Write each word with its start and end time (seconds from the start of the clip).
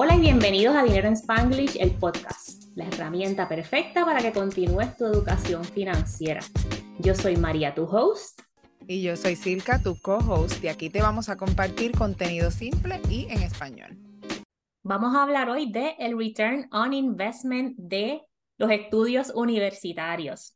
Hola 0.00 0.14
y 0.14 0.20
bienvenidos 0.20 0.76
a 0.76 0.84
Dinero 0.84 1.08
en 1.08 1.14
Spanglish, 1.14 1.76
el 1.80 1.90
podcast, 1.90 2.62
la 2.76 2.86
herramienta 2.86 3.48
perfecta 3.48 4.04
para 4.04 4.20
que 4.20 4.30
continúes 4.30 4.96
tu 4.96 5.04
educación 5.06 5.64
financiera. 5.64 6.40
Yo 7.00 7.16
soy 7.16 7.36
María, 7.36 7.74
tu 7.74 7.82
host. 7.82 8.42
Y 8.86 9.02
yo 9.02 9.16
soy 9.16 9.34
Silka, 9.34 9.82
tu 9.82 10.00
co-host, 10.00 10.62
y 10.62 10.68
aquí 10.68 10.88
te 10.88 11.02
vamos 11.02 11.28
a 11.28 11.36
compartir 11.36 11.90
contenido 11.98 12.52
simple 12.52 13.00
y 13.10 13.26
en 13.28 13.42
español. 13.42 13.98
Vamos 14.84 15.16
a 15.16 15.24
hablar 15.24 15.50
hoy 15.50 15.72
de 15.72 15.96
el 15.98 16.16
return 16.16 16.68
on 16.70 16.92
investment 16.92 17.76
de 17.76 18.22
los 18.56 18.70
estudios 18.70 19.32
universitarios. 19.34 20.54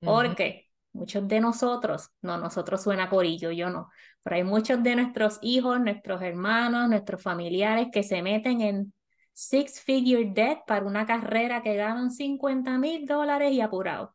Porque 0.00 0.68
muchos 0.92 1.26
de 1.28 1.40
nosotros, 1.40 2.10
no, 2.22 2.38
nosotros 2.38 2.82
suena 2.82 3.08
corillo, 3.08 3.50
yo 3.50 3.70
no, 3.70 3.90
pero 4.22 4.36
hay 4.36 4.44
muchos 4.44 4.82
de 4.82 4.96
nuestros 4.96 5.38
hijos, 5.42 5.80
nuestros 5.80 6.22
hermanos, 6.22 6.88
nuestros 6.88 7.22
familiares 7.22 7.88
que 7.92 8.02
se 8.02 8.22
meten 8.22 8.60
en 8.60 8.92
six 9.32 9.80
figure 9.80 10.30
debt 10.34 10.58
para 10.66 10.84
una 10.84 11.06
carrera 11.06 11.62
que 11.62 11.74
ganan 11.74 12.10
50 12.10 12.78
mil 12.78 13.06
dólares 13.06 13.52
y 13.52 13.60
apurado. 13.60 14.14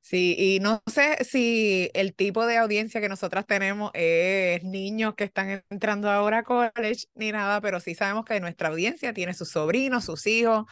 Sí, 0.00 0.34
y 0.38 0.60
no 0.60 0.82
sé 0.86 1.22
si 1.24 1.90
el 1.92 2.14
tipo 2.14 2.46
de 2.46 2.56
audiencia 2.56 3.02
que 3.02 3.08
nosotras 3.10 3.46
tenemos 3.46 3.90
es 3.92 4.64
niños 4.64 5.14
que 5.14 5.24
están 5.24 5.62
entrando 5.68 6.10
ahora 6.10 6.38
a 6.38 6.42
college 6.42 7.04
ni 7.14 7.30
nada, 7.30 7.60
pero 7.60 7.80
sí 7.80 7.94
sabemos 7.94 8.24
que 8.24 8.40
nuestra 8.40 8.68
audiencia 8.68 9.12
tiene 9.12 9.34
sus 9.34 9.50
sobrinos, 9.50 10.06
sus 10.06 10.26
hijos, 10.26 10.64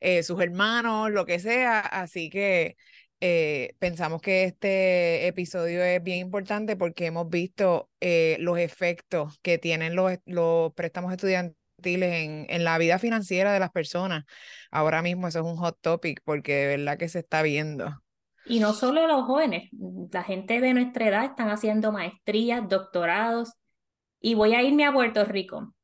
eh, 0.00 0.22
sus 0.22 0.38
hermanos, 0.42 1.10
lo 1.10 1.24
que 1.24 1.38
sea, 1.38 1.80
así 1.80 2.28
que 2.28 2.76
eh, 3.20 3.74
pensamos 3.78 4.20
que 4.22 4.44
este 4.44 5.26
episodio 5.26 5.82
es 5.82 6.02
bien 6.02 6.18
importante 6.18 6.76
porque 6.76 7.06
hemos 7.06 7.28
visto 7.28 7.90
eh, 8.00 8.36
los 8.40 8.58
efectos 8.58 9.38
que 9.42 9.58
tienen 9.58 9.96
los, 9.96 10.18
los 10.24 10.72
préstamos 10.74 11.12
estudiantiles 11.12 11.56
en, 12.14 12.46
en, 12.48 12.64
la 12.64 12.78
vida 12.78 12.98
financiera 12.98 13.52
de 13.52 13.60
las 13.60 13.70
personas. 13.70 14.24
Ahora 14.70 15.02
mismo 15.02 15.26
eso 15.26 15.40
es 15.40 15.44
un 15.44 15.56
hot 15.56 15.78
topic 15.80 16.20
porque 16.24 16.54
de 16.54 16.76
verdad 16.76 16.98
que 16.98 17.08
se 17.08 17.18
está 17.20 17.42
viendo. 17.42 17.92
Y 18.44 18.60
no 18.60 18.72
solo 18.72 19.06
los 19.06 19.26
jóvenes, 19.26 19.68
la 20.10 20.22
gente 20.22 20.60
de 20.60 20.72
nuestra 20.72 21.08
edad 21.08 21.24
están 21.24 21.50
haciendo 21.50 21.92
maestrías, 21.92 22.66
doctorados. 22.68 23.52
Y 24.20 24.34
voy 24.34 24.54
a 24.54 24.62
irme 24.62 24.86
a 24.86 24.92
Puerto 24.92 25.24
Rico. 25.24 25.74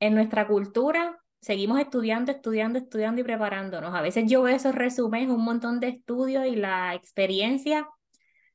En 0.00 0.14
nuestra 0.14 0.46
cultura 0.46 1.18
seguimos 1.40 1.80
estudiando, 1.80 2.32
estudiando, 2.32 2.78
estudiando 2.78 3.20
y 3.20 3.24
preparándonos. 3.24 3.94
A 3.94 4.02
veces 4.02 4.24
yo 4.28 4.42
veo 4.42 4.56
esos 4.56 4.74
resúmenes, 4.74 5.28
un 5.28 5.44
montón 5.44 5.80
de 5.80 5.88
estudios 5.88 6.46
y 6.46 6.56
la 6.56 6.94
experiencia 6.94 7.88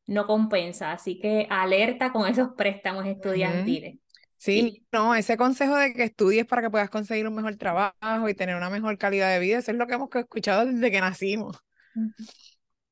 no 0.06 0.28
compensa. 0.28 0.92
Así 0.92 1.20
que 1.20 1.48
alerta 1.50 2.12
con 2.12 2.28
esos 2.28 2.50
préstamos 2.58 3.06
estudiantiles. 3.06 4.00
Sí, 4.38 4.86
no, 4.92 5.16
ese 5.16 5.38
consejo 5.38 5.76
de 5.78 5.94
que 5.94 6.04
estudies 6.04 6.46
para 6.46 6.62
que 6.62 6.70
puedas 6.70 6.90
conseguir 6.90 7.26
un 7.28 7.36
mejor 7.36 7.56
trabajo 7.56 8.28
y 8.28 8.34
tener 8.34 8.58
una 8.58 8.70
mejor 8.70 8.98
calidad 8.98 9.32
de 9.32 9.40
vida, 9.40 9.60
eso 9.60 9.72
es 9.72 9.78
lo 9.78 9.88
que 9.88 9.94
hemos 9.94 10.10
escuchado 10.14 10.66
desde 10.66 10.92
que 10.92 11.00
nacimos. 11.00 11.58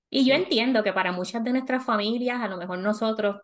Y 0.09 0.25
yo 0.25 0.34
entiendo 0.34 0.81
que 0.81 0.94
para 0.94 1.12
muchas 1.12 1.44
de 1.44 1.52
nuestras 1.52 1.84
familias, 1.84 2.39
a 2.39 2.47
lo 2.47 2.56
mejor 2.56 2.80
nosotros 2.80 3.42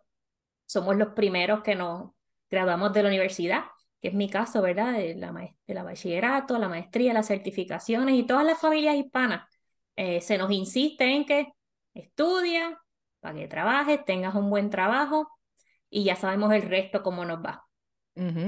somos 0.66 0.96
los 0.96 1.10
primeros 1.10 1.64
que 1.64 1.76
nos 1.76 2.12
graduamos 2.50 2.94
de 2.94 3.04
la 3.04 3.10
universidad 3.10 3.64
es 4.10 4.14
mi 4.14 4.30
caso, 4.30 4.62
¿verdad? 4.62 4.94
De 4.94 5.16
la, 5.16 5.32
de 5.32 5.74
la 5.74 5.84
bachillerato, 5.84 6.58
la 6.58 6.70
maestría, 6.70 7.14
las 7.14 7.28
certificaciones 7.28 8.16
y 8.16 8.24
todas 8.24 8.46
las 8.46 8.60
familias 8.60 8.96
hispanas, 8.96 9.48
eh, 9.96 10.22
se 10.22 10.38
nos 10.38 10.52
insiste 10.52 11.06
en 11.06 11.26
que 11.26 11.54
estudia, 11.94 12.80
para 13.20 13.36
que 13.40 13.48
trabajes, 13.48 14.06
tengas 14.06 14.36
un 14.36 14.50
buen 14.50 14.70
trabajo 14.70 15.30
y 15.90 16.04
ya 16.06 16.16
sabemos 16.16 16.54
el 16.54 16.64
resto 16.64 17.04
cómo 17.04 17.26
nos 17.26 17.44
va. 17.44 17.67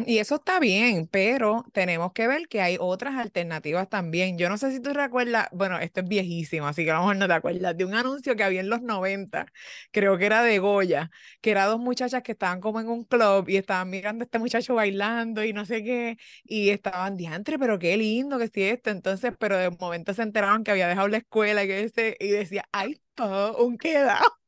Y 0.06 0.18
eso 0.18 0.36
está 0.36 0.60
bien, 0.60 1.08
pero 1.08 1.66
tenemos 1.74 2.12
que 2.14 2.28
ver 2.28 2.48
que 2.48 2.62
hay 2.62 2.78
otras 2.80 3.16
alternativas 3.16 3.88
también. 3.88 4.38
Yo 4.38 4.50
no 4.50 4.58
sé 4.58 4.72
si 4.72 4.82
tú 4.82 4.94
recuerdas, 4.94 5.48
bueno, 5.52 5.78
esto 5.80 6.02
es 6.02 6.08
viejísimo, 6.08 6.68
así 6.68 6.84
que 6.86 6.92
a 6.92 6.96
lo 6.96 7.02
mejor 7.02 7.18
no 7.18 7.28
te 7.28 7.34
acuerdas, 7.34 7.78
de 7.78 7.86
un 7.86 7.94
anuncio 7.94 8.36
que 8.36 8.44
había 8.44 8.62
en 8.62 8.70
los 8.70 8.82
90, 8.82 9.46
creo 9.92 10.18
que 10.18 10.26
era 10.26 10.42
de 10.44 10.58
Goya, 10.60 11.12
que 11.42 11.52
eran 11.52 11.68
dos 11.70 11.80
muchachas 11.80 12.24
que 12.24 12.32
estaban 12.32 12.62
como 12.62 12.80
en 12.80 12.88
un 12.88 13.04
club 13.04 13.48
y 13.50 13.58
estaban 13.58 13.90
mirando 13.90 14.24
a 14.24 14.26
este 14.26 14.40
muchacho 14.40 14.76
bailando 14.76 15.44
y 15.44 15.54
no 15.54 15.66
sé 15.66 15.84
qué, 15.84 16.18
y 16.44 16.70
estaban 16.70 17.16
diantre, 17.18 17.60
pero 17.60 17.78
qué 17.80 17.96
lindo 17.98 18.40
que 18.40 18.48
sí 18.48 18.64
esto. 18.64 18.90
Entonces, 18.90 19.34
pero 19.40 19.58
de 19.58 19.70
momento 19.70 20.14
se 20.14 20.24
enteraban 20.24 20.64
que 20.64 20.72
había 20.72 20.88
dejado 20.88 21.08
la 21.08 21.18
escuela 21.18 21.64
y, 21.64 21.68
que 21.68 21.84
ese, 21.84 22.18
y 22.20 22.30
decía, 22.30 22.66
ay, 22.72 23.02
todo 23.16 23.58
un 23.66 23.78
quedado. 23.78 24.39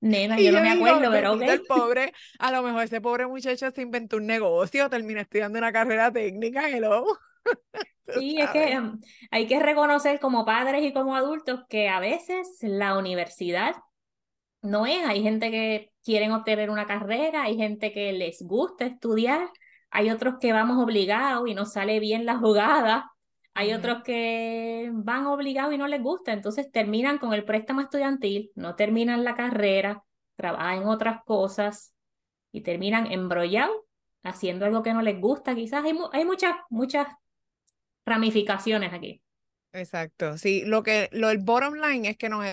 Nena, 0.00 0.38
yo, 0.38 0.52
no 0.52 0.60
me 0.60 0.70
acuerdo, 0.70 1.10
pero 1.10 1.32
ok. 1.34 1.42
El 1.42 1.62
pobre, 1.62 2.12
a 2.38 2.52
lo 2.52 2.62
mejor 2.62 2.84
ese 2.84 3.00
pobre 3.00 3.26
muchacho 3.26 3.70
se 3.70 3.82
inventó 3.82 4.18
un 4.18 4.26
negocio, 4.26 4.90
terminó 4.90 5.20
estudiando 5.20 5.58
una 5.58 5.72
carrera 5.72 6.12
técnica, 6.12 6.68
hello. 6.68 7.04
Sí, 8.08 8.36
es 8.40 8.50
que 8.50 8.70
em, 8.70 9.00
hay 9.32 9.48
que 9.48 9.58
reconocer 9.58 10.20
como 10.20 10.44
padres 10.44 10.84
y 10.84 10.92
como 10.92 11.16
adultos 11.16 11.62
que 11.68 11.88
a 11.88 11.98
veces 11.98 12.46
la 12.60 12.96
universidad 12.96 13.74
no 14.62 14.86
es, 14.86 15.04
hay 15.04 15.22
gente 15.22 15.50
que 15.50 15.92
quieren 16.04 16.32
obtener 16.32 16.70
una 16.70 16.86
carrera, 16.86 17.42
hay 17.42 17.56
gente 17.56 17.92
que 17.92 18.12
les 18.12 18.42
gusta 18.42 18.86
estudiar, 18.86 19.50
hay 19.90 20.10
otros 20.10 20.36
que 20.40 20.52
vamos 20.52 20.82
obligados 20.82 21.48
y 21.48 21.54
nos 21.54 21.72
sale 21.72 22.00
bien 22.00 22.26
la 22.26 22.36
jugada, 22.38 23.10
hay 23.56 23.72
otros 23.72 24.02
que 24.02 24.90
van 24.92 25.24
obligados 25.24 25.72
y 25.72 25.78
no 25.78 25.88
les 25.88 26.02
gusta, 26.02 26.34
entonces 26.34 26.70
terminan 26.70 27.16
con 27.16 27.32
el 27.32 27.42
préstamo 27.42 27.80
estudiantil, 27.80 28.50
no 28.54 28.76
terminan 28.76 29.24
la 29.24 29.34
carrera, 29.34 30.04
trabajan 30.34 30.82
en 30.82 30.88
otras 30.88 31.24
cosas 31.24 31.94
y 32.52 32.60
terminan 32.60 33.10
embrollados 33.10 33.74
haciendo 34.22 34.66
algo 34.66 34.82
que 34.82 34.92
no 34.92 35.00
les 35.00 35.18
gusta. 35.18 35.54
Quizás 35.54 35.82
hay, 35.86 35.98
hay 36.12 36.24
muchas, 36.26 36.54
muchas 36.68 37.06
ramificaciones 38.04 38.92
aquí. 38.92 39.22
Exacto, 39.72 40.36
sí, 40.36 40.64
lo 40.66 40.82
que 40.82 41.08
lo 41.12 41.30
el 41.30 41.38
bottom 41.38 41.76
line 41.76 42.10
es 42.10 42.18
que 42.18 42.28
nos 42.28 42.44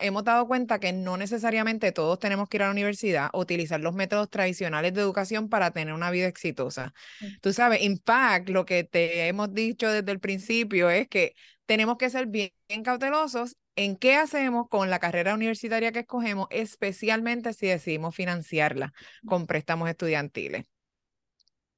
hemos 0.00 0.24
dado 0.24 0.46
cuenta 0.46 0.78
que 0.80 0.92
no 0.92 1.16
necesariamente 1.16 1.92
todos 1.92 2.18
tenemos 2.18 2.48
que 2.48 2.56
ir 2.56 2.62
a 2.62 2.66
la 2.66 2.72
universidad 2.72 3.30
o 3.32 3.40
utilizar 3.40 3.80
los 3.80 3.94
métodos 3.94 4.30
tradicionales 4.30 4.94
de 4.94 5.00
educación 5.00 5.48
para 5.48 5.70
tener 5.70 5.94
una 5.94 6.10
vida 6.10 6.26
exitosa. 6.26 6.94
Tú 7.40 7.52
sabes, 7.52 7.82
in 7.82 8.00
fact, 8.04 8.48
lo 8.48 8.64
que 8.64 8.84
te 8.84 9.28
hemos 9.28 9.52
dicho 9.52 9.90
desde 9.90 10.12
el 10.12 10.20
principio 10.20 10.90
es 10.90 11.08
que 11.08 11.34
tenemos 11.66 11.96
que 11.96 12.10
ser 12.10 12.26
bien, 12.26 12.52
bien 12.68 12.82
cautelosos 12.82 13.56
en 13.76 13.96
qué 13.96 14.16
hacemos 14.16 14.68
con 14.68 14.88
la 14.88 14.98
carrera 14.98 15.34
universitaria 15.34 15.92
que 15.92 16.00
escogemos, 16.00 16.46
especialmente 16.50 17.52
si 17.52 17.66
decidimos 17.66 18.14
financiarla 18.14 18.92
con 19.26 19.46
préstamos 19.46 19.88
estudiantiles. 19.90 20.64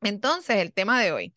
Entonces, 0.02 0.56
el 0.56 0.72
tema 0.72 1.02
de 1.02 1.10
hoy, 1.10 1.34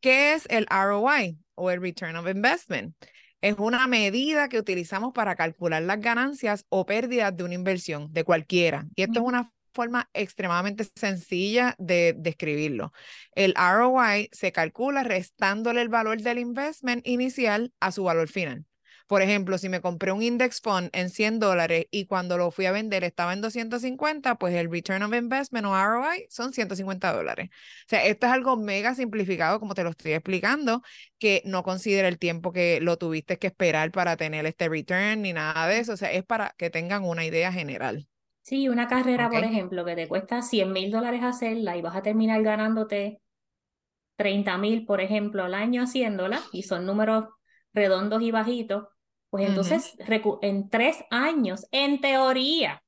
¿qué 0.00 0.34
es 0.34 0.46
el 0.50 0.66
ROI? 0.66 1.38
o 1.54 1.70
el 1.70 1.80
Return 1.80 2.16
of 2.16 2.28
Investment. 2.28 2.94
Es 3.42 3.56
una 3.58 3.88
medida 3.88 4.48
que 4.48 4.58
utilizamos 4.58 5.12
para 5.12 5.34
calcular 5.34 5.82
las 5.82 6.00
ganancias 6.00 6.64
o 6.68 6.86
pérdidas 6.86 7.36
de 7.36 7.42
una 7.42 7.54
inversión, 7.54 8.12
de 8.12 8.22
cualquiera. 8.22 8.86
Y 8.94 9.02
esto 9.02 9.18
es 9.18 9.26
una 9.26 9.52
forma 9.72 10.08
extremadamente 10.14 10.84
sencilla 10.84 11.74
de 11.78 12.14
describirlo. 12.16 12.92
El 13.34 13.54
ROI 13.54 14.28
se 14.32 14.52
calcula 14.52 15.02
restándole 15.02 15.82
el 15.82 15.88
valor 15.88 16.20
del 16.20 16.38
investment 16.38 17.06
inicial 17.06 17.72
a 17.80 17.90
su 17.90 18.04
valor 18.04 18.28
final. 18.28 18.64
Por 19.12 19.20
ejemplo, 19.20 19.58
si 19.58 19.68
me 19.68 19.82
compré 19.82 20.10
un 20.10 20.22
index 20.22 20.62
fund 20.62 20.88
en 20.94 21.10
100 21.10 21.38
dólares 21.38 21.84
y 21.90 22.06
cuando 22.06 22.38
lo 22.38 22.50
fui 22.50 22.64
a 22.64 22.72
vender 22.72 23.04
estaba 23.04 23.34
en 23.34 23.42
250, 23.42 24.36
pues 24.36 24.54
el 24.54 24.70
return 24.70 25.02
of 25.02 25.12
investment 25.12 25.66
o 25.66 25.76
ROI 25.76 26.28
son 26.30 26.54
150 26.54 27.12
dólares. 27.12 27.50
O 27.50 27.88
sea, 27.88 28.06
esto 28.06 28.24
es 28.24 28.32
algo 28.32 28.56
mega 28.56 28.94
simplificado, 28.94 29.60
como 29.60 29.74
te 29.74 29.84
lo 29.84 29.90
estoy 29.90 30.14
explicando, 30.14 30.80
que 31.18 31.42
no 31.44 31.62
considera 31.62 32.08
el 32.08 32.18
tiempo 32.18 32.52
que 32.52 32.80
lo 32.80 32.96
tuviste 32.96 33.38
que 33.38 33.48
esperar 33.48 33.92
para 33.92 34.16
tener 34.16 34.46
este 34.46 34.70
return 34.70 35.20
ni 35.20 35.34
nada 35.34 35.66
de 35.66 35.80
eso. 35.80 35.92
O 35.92 35.96
sea, 35.98 36.10
es 36.10 36.24
para 36.24 36.54
que 36.56 36.70
tengan 36.70 37.04
una 37.04 37.26
idea 37.26 37.52
general. 37.52 38.08
Sí, 38.40 38.70
una 38.70 38.88
carrera, 38.88 39.28
por 39.28 39.44
ejemplo, 39.44 39.84
que 39.84 39.94
te 39.94 40.08
cuesta 40.08 40.40
100 40.40 40.72
mil 40.72 40.90
dólares 40.90 41.22
hacerla 41.22 41.76
y 41.76 41.82
vas 41.82 41.96
a 41.96 42.02
terminar 42.02 42.42
ganándote 42.42 43.20
30 44.16 44.56
mil, 44.56 44.86
por 44.86 45.02
ejemplo, 45.02 45.44
al 45.44 45.52
año 45.52 45.82
haciéndola, 45.82 46.40
y 46.50 46.62
son 46.62 46.86
números 46.86 47.26
redondos 47.74 48.22
y 48.22 48.30
bajitos, 48.30 48.86
pues 49.32 49.48
entonces, 49.48 49.96
en 50.42 50.68
tres 50.68 51.02
años, 51.08 51.66
en 51.70 52.02
teoría, 52.02 52.82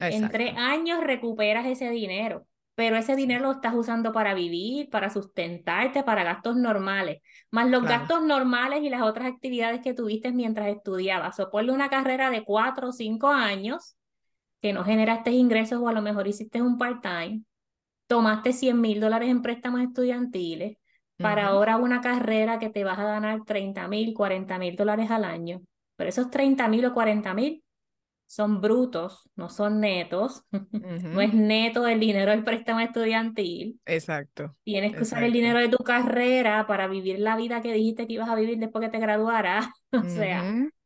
en 0.00 0.28
tres 0.28 0.52
años 0.56 1.00
recuperas 1.04 1.66
ese 1.66 1.88
dinero, 1.90 2.48
pero 2.74 2.96
ese 2.96 3.14
dinero 3.14 3.44
lo 3.44 3.52
estás 3.52 3.76
usando 3.76 4.12
para 4.12 4.34
vivir, 4.34 4.90
para 4.90 5.08
sustentarte, 5.08 6.02
para 6.02 6.24
gastos 6.24 6.56
normales, 6.56 7.22
más 7.52 7.70
los 7.70 7.84
gastos 7.84 8.24
normales 8.24 8.82
y 8.82 8.90
las 8.90 9.02
otras 9.02 9.28
actividades 9.28 9.82
que 9.82 9.94
tuviste 9.94 10.32
mientras 10.32 10.66
estudiabas. 10.66 11.38
O 11.38 11.48
ponle 11.48 11.70
una 11.70 11.88
carrera 11.88 12.28
de 12.28 12.42
cuatro 12.42 12.88
o 12.88 12.92
cinco 12.92 13.28
años 13.28 13.96
que 14.60 14.72
no 14.72 14.82
generaste 14.82 15.30
ingresos 15.30 15.78
o 15.80 15.86
a 15.86 15.92
lo 15.92 16.02
mejor 16.02 16.26
hiciste 16.26 16.60
un 16.60 16.76
part-time, 16.76 17.42
tomaste 18.08 18.52
100 18.52 18.80
mil 18.80 18.98
dólares 18.98 19.28
en 19.28 19.42
préstamos 19.42 19.80
estudiantiles, 19.80 20.76
para 21.18 21.46
ahora 21.46 21.76
una 21.76 22.00
carrera 22.00 22.58
que 22.58 22.68
te 22.68 22.82
vas 22.82 22.98
a 22.98 23.04
ganar 23.04 23.44
30 23.44 23.86
mil, 23.86 24.12
40 24.12 24.58
mil 24.58 24.74
dólares 24.74 25.12
al 25.12 25.22
año 25.22 25.62
pero 25.96 26.08
esos 26.08 26.30
30 26.30 26.68
mil 26.68 26.84
o 26.84 26.94
40 26.94 27.34
mil 27.34 27.64
son 28.26 28.60
brutos, 28.60 29.28
no 29.36 29.48
son 29.48 29.80
netos. 29.80 30.42
No 31.14 31.20
es 31.20 31.32
neto 31.32 31.86
el 31.86 32.00
dinero 32.00 32.32
del 32.32 32.42
préstamo 32.42 32.80
estudiantil. 32.80 33.80
Exacto. 33.84 34.56
Tienes 34.64 34.96
que 34.96 35.02
usar 35.02 35.22
el 35.22 35.32
dinero 35.32 35.60
de 35.60 35.68
tu 35.68 35.78
carrera 35.78 36.66
para 36.66 36.88
vivir 36.88 37.20
la 37.20 37.36
vida 37.36 37.62
que 37.62 37.72
dijiste 37.72 38.06
que 38.06 38.14
ibas 38.14 38.28
a 38.28 38.34
vivir 38.34 38.58
después 38.58 38.84
que 38.84 38.90
te 38.90 38.98
graduaras. 38.98 39.66
o 39.92 40.02
sea, 40.02 40.42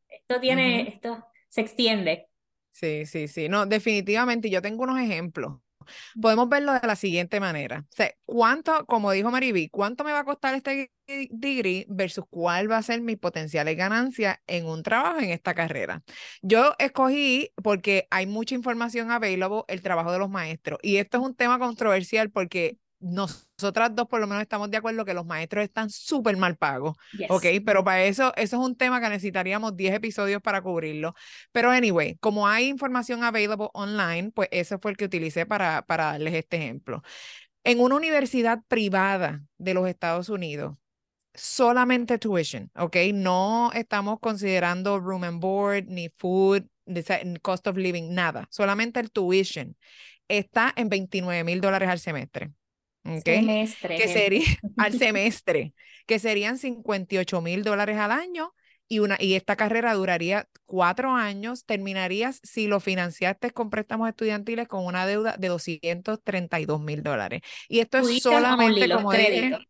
esto 0.07 0.39
tiene, 0.39 0.87
esto 0.89 1.25
se 1.47 1.61
extiende. 1.61 2.27
Sí, 2.71 3.05
sí, 3.05 3.27
sí. 3.27 3.49
No, 3.49 3.65
definitivamente. 3.65 4.49
Yo 4.49 4.61
tengo 4.61 4.83
unos 4.83 4.99
ejemplos 4.99 5.59
podemos 6.21 6.49
verlo 6.49 6.73
de 6.73 6.87
la 6.87 6.95
siguiente 6.95 7.39
manera. 7.39 7.85
O 7.89 7.95
sea, 7.95 8.11
¿cuánto, 8.25 8.85
como 8.85 9.11
dijo 9.11 9.31
Mariby, 9.31 9.69
cuánto 9.69 10.03
me 10.03 10.11
va 10.11 10.19
a 10.19 10.23
costar 10.25 10.55
este 10.55 10.91
degree 11.07 11.85
versus 11.89 12.25
cuál 12.29 12.71
va 12.71 12.77
a 12.77 12.83
ser 12.83 13.01
mi 13.01 13.15
potencial 13.15 13.73
ganancia 13.75 14.41
en 14.47 14.65
un 14.65 14.83
trabajo 14.83 15.19
en 15.19 15.31
esta 15.31 15.53
carrera? 15.53 16.03
Yo 16.41 16.75
escogí, 16.79 17.51
porque 17.63 18.07
hay 18.11 18.25
mucha 18.25 18.55
información 18.55 19.11
available, 19.11 19.63
el 19.67 19.81
trabajo 19.81 20.11
de 20.11 20.19
los 20.19 20.29
maestros. 20.29 20.79
Y 20.81 20.97
esto 20.97 21.17
es 21.17 21.23
un 21.23 21.35
tema 21.35 21.59
controversial 21.59 22.29
porque 22.31 22.77
nosotras 22.99 23.95
dos 23.95 24.07
por 24.07 24.19
lo 24.19 24.27
menos 24.27 24.41
estamos 24.41 24.69
de 24.69 24.77
acuerdo 24.77 25.05
que 25.05 25.13
los 25.13 25.25
maestros 25.25 25.63
están 25.63 25.89
súper 25.89 26.37
mal 26.37 26.57
pagos, 26.57 26.97
¿ok? 27.29 27.45
Pero 27.65 27.83
para 27.83 28.03
eso, 28.03 28.33
eso 28.35 28.57
es 28.57 28.67
un 28.67 28.75
tema 28.75 28.99
que 29.01 29.09
necesitaríamos 29.09 29.75
10 29.75 29.95
episodios 29.95 30.41
para 30.41 30.61
cubrirlo. 30.61 31.13
Pero 31.51 31.71
anyway, 31.71 32.17
como 32.19 32.47
hay 32.47 32.67
información 32.67 33.23
available 33.23 33.69
online, 33.73 34.31
pues 34.31 34.49
ese 34.51 34.77
fue 34.77 34.91
el 34.91 34.97
que 34.97 35.05
utilicé 35.05 35.45
para, 35.45 35.81
para 35.83 36.05
darles 36.05 36.33
este 36.33 36.57
ejemplo. 36.57 37.01
En 37.63 37.79
una 37.79 37.95
universidad 37.95 38.59
privada 38.67 39.43
de 39.57 39.73
los 39.73 39.87
Estados 39.87 40.29
Unidos, 40.29 40.75
solamente 41.33 42.17
tuition, 42.17 42.71
¿ok? 42.75 42.97
No 43.13 43.71
estamos 43.73 44.19
considerando 44.19 44.99
room 44.99 45.23
and 45.23 45.41
board, 45.41 45.85
ni 45.87 46.09
food, 46.09 46.63
cost 47.41 47.67
of 47.67 47.77
living, 47.77 48.13
nada. 48.13 48.47
Solamente 48.51 48.99
el 48.99 49.11
tuition 49.11 49.75
está 50.27 50.73
en 50.75 50.89
29 50.89 51.43
mil 51.43 51.61
dólares 51.61 51.89
al 51.89 51.99
semestre. 51.99 52.51
Semestre. 53.21 53.95
Que 53.97 54.07
sería 54.07 54.45
al 54.77 54.93
semestre, 54.93 55.73
que 56.05 56.19
serían 56.19 56.57
58 56.57 57.41
mil 57.41 57.63
dólares 57.63 57.97
al 57.97 58.11
año 58.11 58.53
y, 58.89 58.99
una, 58.99 59.17
y 59.19 59.35
esta 59.35 59.55
carrera 59.55 59.93
duraría 59.93 60.49
cuatro 60.65 61.11
años, 61.11 61.63
terminarías 61.65 62.39
si 62.43 62.67
lo 62.67 62.79
financiaste 62.79 63.51
con 63.51 63.69
préstamos 63.69 64.09
estudiantiles 64.09 64.67
con 64.67 64.83
una 64.83 65.05
deuda 65.05 65.37
de 65.37 65.47
232 65.47 66.81
mil 66.81 67.03
dólares. 67.03 67.41
Y 67.69 67.79
esto 67.79 67.99
es 67.99 68.23
solamente 68.23 68.87
los 68.87 69.05
créditos. 69.05 69.63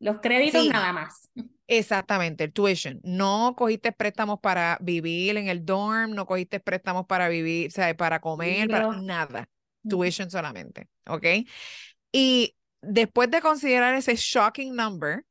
los 0.00 0.20
créditos 0.20 0.66
nada 0.66 0.92
más. 0.92 1.30
Exactamente, 1.68 2.44
el 2.44 2.52
tuition. 2.52 3.00
No 3.04 3.54
cogiste 3.56 3.92
préstamos 3.92 4.40
para 4.40 4.76
vivir 4.80 5.36
en 5.36 5.48
el 5.48 5.64
dorm, 5.64 6.10
no 6.10 6.26
cogiste 6.26 6.58
préstamos 6.58 7.06
para 7.06 7.28
vivir, 7.28 7.68
o 7.68 7.70
sea, 7.70 7.96
para 7.96 8.20
comer, 8.20 8.68
para 8.68 8.88
nada. 9.00 9.48
Tuition 9.88 10.30
solamente, 10.30 10.88
¿ok? 11.06 11.26
Y 12.10 12.56
después 12.86 13.30
de 13.30 13.40
considerar 13.40 13.94
ese 13.94 14.16
shocking 14.16 14.74
number, 14.74 15.24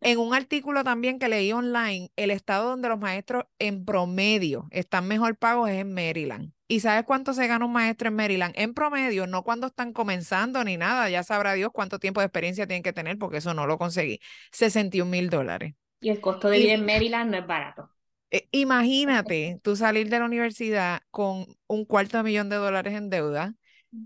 en 0.00 0.18
un 0.18 0.34
artículo 0.34 0.84
también 0.84 1.18
que 1.18 1.28
leí 1.28 1.52
online, 1.52 2.10
el 2.16 2.30
estado 2.30 2.70
donde 2.70 2.88
los 2.88 2.98
maestros 2.98 3.44
en 3.58 3.84
promedio 3.84 4.68
están 4.70 5.06
mejor 5.06 5.36
pagos 5.36 5.70
es 5.70 5.76
en 5.76 5.92
Maryland. 5.94 6.52
¿Y 6.68 6.80
sabes 6.80 7.04
cuánto 7.04 7.34
se 7.34 7.46
gana 7.46 7.66
un 7.66 7.72
maestro 7.72 8.08
en 8.08 8.14
Maryland? 8.14 8.54
En 8.56 8.72
promedio, 8.72 9.26
no 9.26 9.42
cuando 9.42 9.66
están 9.66 9.92
comenzando 9.92 10.64
ni 10.64 10.76
nada, 10.76 11.10
ya 11.10 11.22
sabrá 11.22 11.52
Dios 11.52 11.70
cuánto 11.72 11.98
tiempo 11.98 12.20
de 12.20 12.26
experiencia 12.26 12.66
tienen 12.66 12.82
que 12.82 12.92
tener, 12.94 13.18
porque 13.18 13.38
eso 13.38 13.52
no 13.52 13.66
lo 13.66 13.76
conseguí. 13.76 14.20
61 14.52 15.10
mil 15.10 15.28
dólares. 15.28 15.74
Y 16.00 16.08
el 16.08 16.20
costo 16.20 16.48
de 16.48 16.58
vida 16.58 16.72
en 16.72 16.86
Maryland 16.86 17.30
no 17.30 17.36
es 17.36 17.46
barato. 17.46 17.90
Eh, 18.30 18.48
imagínate 18.50 19.60
tú 19.62 19.76
salir 19.76 20.08
de 20.08 20.18
la 20.18 20.24
universidad 20.24 21.02
con 21.10 21.44
un 21.66 21.84
cuarto 21.84 22.16
de 22.16 22.22
millón 22.22 22.48
de 22.48 22.56
dólares 22.56 22.94
en 22.94 23.10
deuda 23.10 23.54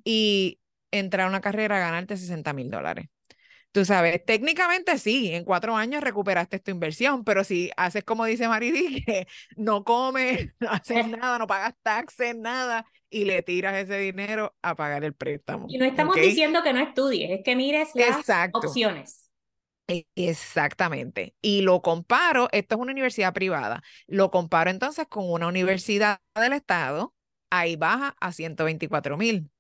y 0.04 0.58
entrar 0.91 1.27
a 1.27 1.31
una 1.31 1.41
carrera 1.41 1.77
a 1.77 1.81
ganarte 1.81 2.17
60 2.17 2.53
mil 2.53 2.71
dólares. 2.71 3.06
Tú 3.77 3.85
sabes, 3.85 4.25
técnicamente 4.25 4.97
sí, 4.97 5.35
en 5.35 5.44
cuatro 5.44 5.77
años 5.77 6.03
recuperaste 6.03 6.59
tu 6.61 6.71
inversión, 6.71 7.25
pero 7.25 7.44
si 7.44 7.71
haces 7.77 8.05
como 8.05 8.25
dice 8.25 8.49
Maridi, 8.49 9.05
que 9.05 9.27
no 9.56 9.85
comes, 9.85 10.49
no 10.61 10.71
haces 10.71 11.06
nada, 11.09 11.38
no 11.38 11.47
pagas 11.47 11.75
taxes, 11.83 12.35
nada, 12.35 12.87
y 13.11 13.27
le 13.27 13.43
tiras 13.43 13.77
ese 13.77 13.99
dinero 13.99 14.56
a 14.62 14.75
pagar 14.75 15.05
el 15.05 15.12
préstamo. 15.12 15.67
Y 15.69 15.77
no 15.77 15.85
estamos 15.85 16.17
diciendo 16.17 16.62
que 16.62 16.73
no 16.73 16.81
estudies, 16.81 17.31
es 17.31 17.44
que 17.44 17.55
mires 17.55 17.91
las 17.94 18.25
opciones. 18.55 19.31
E, 19.88 20.06
exactamente. 20.15 21.37
Y 21.43 21.61
lo 21.61 21.83
comparo, 21.83 22.49
esto 22.53 22.77
es 22.77 22.81
una 22.81 22.93
universidad 22.93 23.35
privada, 23.35 23.83
lo 24.06 24.31
comparo 24.31 24.71
entonces 24.71 25.06
con 25.06 25.31
una 25.31 25.49
universidad 25.49 26.21
del 26.35 26.55
Estado, 26.55 27.15
ahí 27.50 27.77
baja 27.77 28.17
a 28.21 28.33
124 28.33 29.19
mil 29.19 29.50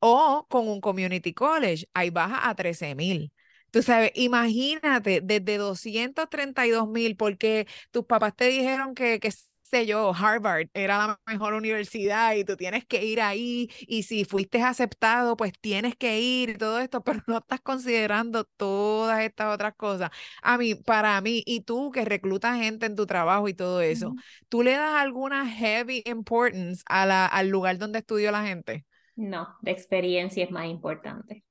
o 0.00 0.46
con 0.48 0.68
un 0.68 0.80
community 0.80 1.32
college, 1.34 1.86
ahí 1.94 2.10
baja 2.10 2.48
a 2.48 2.54
13 2.54 2.94
mil. 2.94 3.32
Tú 3.70 3.82
sabes, 3.82 4.12
imagínate, 4.14 5.20
desde 5.22 5.58
232 5.58 6.88
mil, 6.88 7.16
porque 7.16 7.66
tus 7.90 8.04
papás 8.06 8.34
te 8.34 8.46
dijeron 8.48 8.94
que, 8.94 9.20
que 9.20 9.30
sé 9.62 9.86
yo, 9.86 10.12
Harvard 10.14 10.68
era 10.72 10.98
la 10.98 11.20
mejor 11.26 11.52
universidad 11.54 12.34
y 12.34 12.44
tú 12.44 12.56
tienes 12.56 12.86
que 12.86 13.04
ir 13.04 13.20
ahí 13.20 13.68
y 13.86 14.04
si 14.04 14.24
fuiste 14.24 14.62
aceptado, 14.62 15.36
pues 15.36 15.52
tienes 15.60 15.94
que 15.96 16.20
ir 16.20 16.50
y 16.50 16.54
todo 16.56 16.80
esto, 16.80 17.02
pero 17.04 17.22
no 17.26 17.38
estás 17.38 17.60
considerando 17.60 18.44
todas 18.44 19.20
estas 19.20 19.54
otras 19.54 19.74
cosas. 19.76 20.10
A 20.42 20.56
mí, 20.58 20.74
para 20.74 21.20
mí, 21.20 21.42
y 21.46 21.60
tú 21.62 21.90
que 21.90 22.04
reclutas 22.04 22.56
gente 22.58 22.86
en 22.86 22.96
tu 22.96 23.06
trabajo 23.06 23.48
y 23.48 23.54
todo 23.54 23.80
eso, 23.82 24.14
¿tú 24.48 24.62
le 24.62 24.72
das 24.72 24.94
alguna 24.94 25.46
heavy 25.48 26.02
importance 26.06 26.82
a 26.86 27.04
la, 27.06 27.26
al 27.26 27.48
lugar 27.48 27.78
donde 27.78 27.98
estudió 28.00 28.30
la 28.32 28.44
gente? 28.46 28.86
No, 29.18 29.56
la 29.62 29.72
experiencia 29.72 30.44
es 30.44 30.50
más 30.52 30.66
importante. 30.66 31.42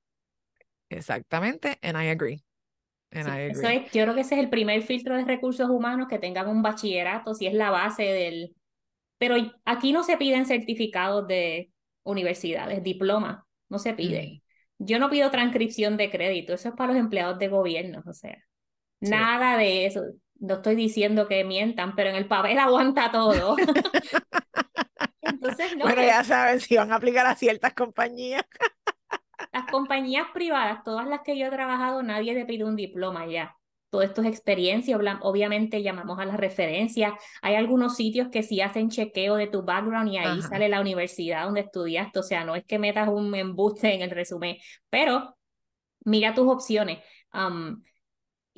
Exactamente, 0.88 1.78
and 1.82 2.02
I 2.02 2.08
agree. 2.08 2.42
And 3.10 3.28
I 3.28 3.50
agree. 3.50 3.50
Eso 3.50 3.90
yo 3.92 4.04
creo 4.04 4.14
que 4.14 4.22
ese 4.22 4.36
es 4.36 4.40
el 4.40 4.48
primer 4.48 4.80
filtro 4.82 5.14
de 5.14 5.24
recursos 5.24 5.68
humanos 5.68 6.08
que 6.08 6.18
tengan 6.18 6.48
un 6.48 6.62
bachillerato, 6.62 7.34
si 7.34 7.46
es 7.46 7.52
la 7.52 7.70
base 7.70 8.04
del... 8.04 8.54
Pero 9.18 9.36
aquí 9.66 9.92
no 9.92 10.02
se 10.02 10.16
piden 10.16 10.46
certificados 10.46 11.28
de 11.28 11.70
universidades, 12.04 12.82
diplomas, 12.82 13.44
no 13.68 13.78
se 13.78 13.92
pide. 13.92 14.40
Mm. 14.78 14.84
Yo 14.86 14.98
no 14.98 15.10
pido 15.10 15.30
transcripción 15.30 15.98
de 15.98 16.10
crédito, 16.10 16.54
eso 16.54 16.70
es 16.70 16.74
para 16.74 16.94
los 16.94 17.00
empleados 17.00 17.38
de 17.38 17.48
gobierno, 17.48 18.02
o 18.06 18.14
sea, 18.14 18.38
nada 19.00 19.58
de 19.58 19.84
eso. 19.84 20.04
No 20.40 20.54
estoy 20.54 20.74
diciendo 20.74 21.28
que 21.28 21.44
mientan, 21.44 21.94
pero 21.94 22.08
en 22.08 22.16
el 22.16 22.28
papel 22.28 22.58
aguanta 22.60 23.10
todo. 23.12 23.56
bueno, 25.80 26.02
ya 26.02 26.24
saben, 26.24 26.60
si 26.60 26.76
van 26.76 26.92
a 26.92 26.96
aplicar 26.96 27.26
a 27.26 27.34
ciertas 27.34 27.74
compañías. 27.74 28.44
Las 29.52 29.66
compañías 29.70 30.26
privadas, 30.34 30.82
todas 30.84 31.06
las 31.06 31.20
que 31.20 31.38
yo 31.38 31.46
he 31.46 31.50
trabajado, 31.50 32.02
nadie 32.02 32.34
te 32.34 32.44
pide 32.44 32.64
un 32.64 32.76
diploma 32.76 33.26
ya. 33.26 33.56
Todo 33.90 34.02
esto 34.02 34.20
es 34.20 34.28
experiencia, 34.28 34.98
obviamente 35.22 35.82
llamamos 35.82 36.18
a 36.18 36.26
las 36.26 36.36
referencias. 36.36 37.14
Hay 37.40 37.54
algunos 37.54 37.96
sitios 37.96 38.28
que 38.28 38.42
sí 38.42 38.60
hacen 38.60 38.90
chequeo 38.90 39.36
de 39.36 39.46
tu 39.46 39.62
background 39.62 40.12
y 40.12 40.18
ahí 40.18 40.42
sale 40.42 40.68
la 40.68 40.80
universidad 40.80 41.44
donde 41.44 41.60
estudiaste. 41.60 42.18
O 42.18 42.22
sea, 42.22 42.44
no 42.44 42.54
es 42.54 42.64
que 42.66 42.78
metas 42.78 43.08
un 43.08 43.34
embuste 43.34 43.94
en 43.94 44.02
el 44.02 44.10
resumen, 44.10 44.58
pero 44.90 45.38
mira 46.04 46.34
tus 46.34 46.48
opciones. 46.48 46.98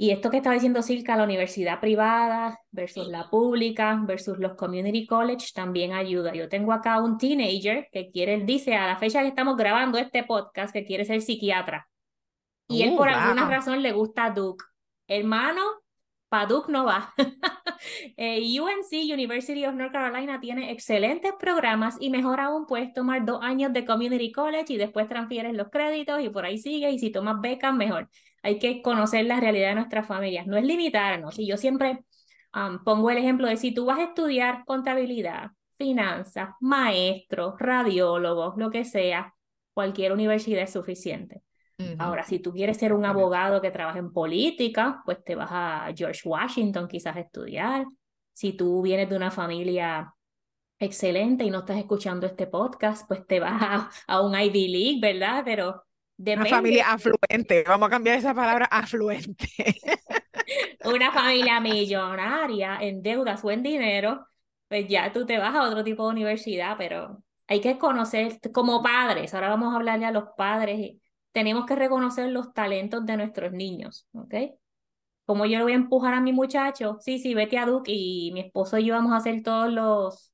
Y 0.01 0.13
esto 0.13 0.31
que 0.31 0.39
estaba 0.39 0.55
diciendo 0.55 0.81
Silka, 0.81 1.15
la 1.15 1.25
universidad 1.25 1.79
privada 1.79 2.59
versus 2.71 3.07
la 3.09 3.29
pública 3.29 4.01
versus 4.07 4.39
los 4.39 4.55
community 4.55 5.07
college 5.07 5.49
también 5.55 5.93
ayuda. 5.93 6.33
Yo 6.33 6.49
tengo 6.49 6.73
acá 6.73 7.03
un 7.03 7.19
teenager 7.19 7.87
que 7.93 8.11
quiere, 8.11 8.41
dice 8.47 8.75
a 8.77 8.87
la 8.87 8.97
fecha 8.97 9.21
que 9.21 9.29
estamos 9.29 9.59
grabando 9.59 9.99
este 9.99 10.25
podcast, 10.25 10.73
que 10.73 10.87
quiere 10.87 11.05
ser 11.05 11.21
psiquiatra. 11.21 11.87
Y 12.67 12.81
él 12.85 12.95
uh, 12.95 12.97
por 12.97 13.11
alguna 13.11 13.47
razón 13.47 13.83
le 13.83 13.93
gusta 13.93 14.31
Duke. 14.31 14.65
Hermano, 15.07 15.61
para 16.31 16.47
Duke 16.47 16.73
no 16.73 16.85
va. 16.87 17.13
eh, 18.17 18.41
UNC, 18.61 19.13
University 19.13 19.67
of 19.67 19.75
North 19.75 19.93
Carolina, 19.93 20.41
tiene 20.41 20.71
excelentes 20.71 21.33
programas 21.39 21.97
y 22.01 22.09
mejor 22.09 22.41
aún 22.41 22.67
puedes 22.67 22.95
tomar 22.95 23.25
dos 23.27 23.43
años 23.43 23.73
de 23.73 23.85
community 23.85 24.33
college 24.33 24.73
y 24.73 24.77
después 24.79 25.09
transfieres 25.09 25.55
los 25.55 25.69
créditos 25.71 26.23
y 26.23 26.31
por 26.31 26.45
ahí 26.45 26.57
sigue 26.57 26.91
y 26.91 26.99
si 27.01 27.11
tomas 27.11 27.41
becas, 27.41 27.75
mejor 27.75 28.09
hay 28.43 28.59
que 28.59 28.81
conocer 28.81 29.27
la 29.27 29.41
realidad 29.41 29.71
de 29.71 29.75
nuestras 29.75 30.07
familias, 30.07 30.47
no 30.47 30.57
es 30.57 30.65
limitarnos. 30.65 31.39
Y 31.39 31.47
yo 31.47 31.57
siempre 31.57 32.05
pongo 32.85 33.11
el 33.11 33.19
ejemplo 33.19 33.49
de 33.49 33.57
si 33.57 33.73
tú 33.75 33.87
vas 33.87 33.99
a 33.99 34.05
estudiar 34.05 34.65
contabilidad, 34.67 35.51
finanzas, 35.79 36.51
maestros, 36.61 37.55
radiólogos, 37.59 38.57
lo 38.57 38.71
que 38.71 38.85
sea, 38.85 39.35
cualquier 39.75 40.13
universidad 40.13 40.63
es 40.63 40.73
suficiente. 40.73 41.43
Ahora, 41.99 42.25
si 42.25 42.39
tú 42.39 42.53
quieres 42.53 42.77
ser 42.77 42.93
un 42.93 43.05
abogado 43.05 43.61
que 43.61 43.71
trabaje 43.71 43.99
en 43.99 44.13
política, 44.13 45.03
pues 45.05 45.23
te 45.25 45.35
vas 45.35 45.51
a 45.51 45.93
George 45.97 46.29
Washington 46.29 46.89
quizás 46.89 47.17
a 47.17 47.21
estudiar. 47.21 47.87
Si 48.33 48.53
tú 48.53 48.83
vienes 48.83 49.09
de 49.09 49.17
una 49.17 49.31
familia 49.31 50.15
excelente 50.79 51.45
y 51.45 51.51
no 51.51 51.61
estás 51.61 51.79
escuchando 51.79 52.27
este 52.27 52.47
podcast, 52.47 53.07
pues 53.07 53.27
te 53.27 53.41
vas 53.41 53.61
a, 53.61 53.91
a 54.07 54.21
un 54.21 54.39
Ivy 54.39 54.69
League, 54.69 54.99
¿verdad? 55.01 55.43
Pero 55.45 55.85
una 56.21 56.47
familia 56.47 56.93
afluente, 56.93 57.65
vamos 57.67 57.87
a 57.87 57.91
cambiar 57.91 58.19
esa 58.19 58.35
palabra 58.35 58.67
afluente. 58.67 59.49
Una 60.85 61.13
familia 61.13 61.61
millonaria 61.61 62.79
en 62.81 63.03
deudas 63.03 63.43
o 63.45 63.51
en 63.51 63.63
dinero, 63.63 64.27
pues 64.69 64.87
ya 64.89 65.13
tú 65.13 65.25
te 65.25 65.39
vas 65.39 65.55
a 65.55 65.63
otro 65.63 65.83
tipo 65.83 66.05
de 66.05 66.11
universidad, 66.11 66.77
pero 66.77 67.23
hay 67.47 67.61
que 67.61 67.79
conocer 67.79 68.39
como 68.53 68.83
padres, 68.83 69.33
ahora 69.35 69.49
vamos 69.49 69.73
a 69.73 69.77
hablarle 69.77 70.07
a 70.07 70.13
los 70.13 70.25
padres, 70.37 71.01
tenemos 71.33 71.67
que 71.67 71.77
reconocer 71.77 72.31
los 72.31 72.53
talentos 72.53 73.07
de 73.07 73.17
nuestros 73.17 73.53
niños, 73.53 74.07
¿ok? 74.13 74.35
Como 75.27 75.47
yo 75.47 75.59
le 75.59 75.65
voy 75.65 75.73
a 75.73 75.77
empujar 75.77 76.15
a 76.15 76.21
mi 76.21 76.33
muchacho, 76.33 76.99
sí, 77.01 77.19
sí, 77.19 77.35
vete 77.35 77.59
a 77.59 77.67
Duke 77.67 77.93
y 77.93 78.33
mi 78.33 78.41
esposo 78.41 78.79
y 78.79 78.87
yo 78.87 78.95
vamos 78.95 79.13
a 79.13 79.17
hacer 79.17 79.43
todos 79.43 79.73
los, 79.73 80.33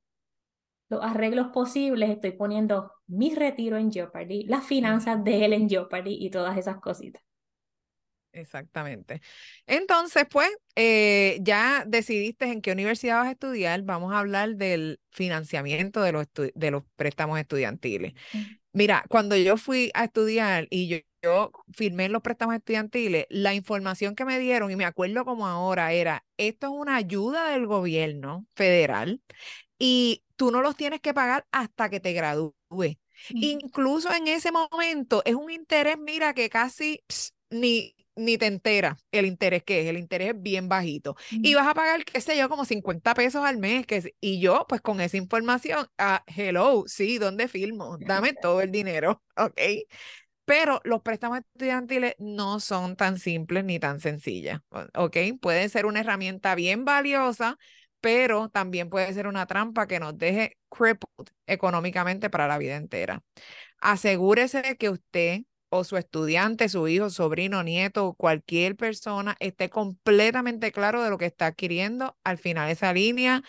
los 0.89 1.03
arreglos 1.03 1.47
posibles, 1.49 2.09
estoy 2.09 2.31
poniendo 2.31 2.91
mi 3.07 3.33
retiro 3.35 3.77
en 3.77 3.91
Jeopardy, 3.91 4.45
las 4.45 4.65
finanzas 4.65 5.23
de 5.23 5.45
él 5.45 5.53
en 5.53 5.69
Jeopardy 5.69 6.17
y 6.19 6.29
todas 6.31 6.57
esas 6.57 6.79
cositas. 6.79 7.21
Exactamente. 8.33 9.21
Entonces, 9.65 10.25
pues, 10.29 10.49
eh, 10.75 11.39
ya 11.41 11.83
decidiste 11.87 12.45
en 12.45 12.61
qué 12.61 12.71
universidad 12.71 13.17
vas 13.17 13.27
a 13.27 13.31
estudiar. 13.31 13.81
Vamos 13.81 14.13
a 14.13 14.19
hablar 14.19 14.55
del 14.55 14.99
financiamiento 15.09 16.01
de 16.01 16.11
los, 16.11 16.27
de 16.53 16.71
los 16.71 16.83
préstamos 16.95 17.39
estudiantiles. 17.39 18.13
Mira, 18.77 19.03
cuando 19.09 19.35
yo 19.35 19.57
fui 19.57 19.89
a 19.95 20.03
estudiar 20.03 20.67
y 20.69 20.87
yo, 20.87 20.97
yo 21.23 21.51
firmé 21.73 22.09
los 22.09 22.21
préstamos 22.21 22.53
estudiantiles, 22.55 23.25
la 23.29 23.55
información 23.55 24.13
que 24.15 24.23
me 24.23 24.37
dieron, 24.37 24.69
y 24.69 24.75
me 24.75 24.85
acuerdo 24.85 25.25
como 25.25 25.47
ahora, 25.47 25.93
era, 25.93 26.23
esto 26.37 26.67
es 26.67 26.73
una 26.73 26.95
ayuda 26.95 27.49
del 27.49 27.65
gobierno 27.65 28.45
federal 28.55 29.19
y 29.79 30.23
tú 30.35 30.51
no 30.51 30.61
los 30.61 30.75
tienes 30.77 31.01
que 31.01 31.15
pagar 31.15 31.47
hasta 31.51 31.89
que 31.89 31.99
te 32.01 32.13
gradúes. 32.13 32.97
Incluso 33.39 34.13
en 34.13 34.27
ese 34.29 34.51
momento 34.51 35.23
es 35.25 35.35
un 35.35 35.51
interés, 35.51 35.97
mira, 35.99 36.35
que 36.35 36.49
casi 36.51 37.03
ni 37.51 37.96
ni 38.17 38.37
te 38.37 38.47
enteras 38.47 38.97
el 39.11 39.25
interés 39.25 39.63
que 39.63 39.81
es, 39.81 39.87
el 39.87 39.97
interés 39.97 40.29
es 40.35 40.41
bien 40.41 40.67
bajito. 40.67 41.15
Y 41.31 41.53
vas 41.53 41.67
a 41.67 41.73
pagar, 41.73 42.03
qué 42.03 42.19
sé 42.19 42.37
yo, 42.37 42.49
como 42.49 42.65
50 42.65 43.13
pesos 43.13 43.45
al 43.45 43.57
mes. 43.57 43.85
Que, 43.85 44.13
y 44.19 44.39
yo, 44.39 44.65
pues 44.67 44.81
con 44.81 44.99
esa 45.01 45.17
información, 45.17 45.87
ah, 45.97 46.23
hello, 46.27 46.83
sí, 46.87 47.17
¿dónde 47.17 47.47
filmo? 47.47 47.97
Dame 47.99 48.33
todo 48.41 48.61
el 48.61 48.71
dinero, 48.71 49.23
¿ok? 49.37 49.59
Pero 50.45 50.79
los 50.85 51.01
préstamos 51.01 51.39
estudiantiles 51.39 52.15
no 52.19 52.59
son 52.61 52.95
tan 52.95 53.19
simples 53.19 53.65
ni 53.65 53.79
tan 53.79 53.99
sencillas, 53.99 54.61
¿ok? 54.95 55.17
Pueden 55.41 55.69
ser 55.69 55.85
una 55.85 55.99
herramienta 55.99 56.55
bien 56.55 56.85
valiosa, 56.85 57.57
pero 57.99 58.47
también 58.47 58.89
puede 58.89 59.13
ser 59.13 59.27
una 59.27 59.45
trampa 59.45 59.87
que 59.87 59.99
nos 59.99 60.17
deje 60.17 60.57
crippled 60.69 61.27
económicamente 61.47 62.29
para 62.29 62.47
la 62.47 62.57
vida 62.57 62.77
entera. 62.77 63.23
Asegúrese 63.81 64.77
que 64.77 64.89
usted 64.89 65.41
o 65.69 65.83
su 65.83 65.97
estudiante, 65.97 66.69
su 66.69 66.87
hijo, 66.87 67.09
sobrino, 67.09 67.63
nieto, 67.63 68.13
cualquier 68.13 68.75
persona 68.75 69.35
esté 69.39 69.69
completamente 69.69 70.71
claro 70.71 71.03
de 71.03 71.09
lo 71.09 71.17
que 71.17 71.25
está 71.25 71.47
adquiriendo 71.47 72.17
al 72.23 72.37
final 72.37 72.67
de 72.67 72.73
esa 72.73 72.93
línea 72.93 73.43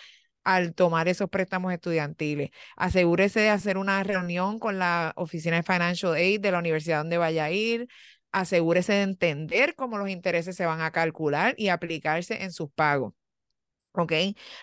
al 0.45 0.75
tomar 0.75 1.09
esos 1.09 1.29
préstamos 1.29 1.73
estudiantiles. 1.75 2.51
Asegúrese 2.77 3.41
de 3.41 3.51
hacer 3.51 3.77
una 3.77 4.03
reunión 4.03 4.59
con 4.59 4.79
la 4.79 5.13
oficina 5.17 5.57
de 5.57 5.63
Financial 5.63 6.15
Aid 6.15 6.41
de 6.41 6.51
la 6.53 6.59
universidad 6.59 6.99
donde 6.99 7.19
vaya 7.19 7.45
a 7.45 7.51
ir. 7.51 7.87
Asegúrese 8.33 8.95
de 8.95 9.03
entender 9.03 9.75
cómo 9.75 9.99
los 9.99 10.09
intereses 10.09 10.57
se 10.57 10.65
van 10.67 10.81
a 10.81 10.91
calcular 10.91 11.55
y 11.59 11.69
aplicarse 11.69 12.43
en 12.45 12.53
sus 12.53 12.71
pagos. 12.73 13.13
¿Ok? 13.93 14.13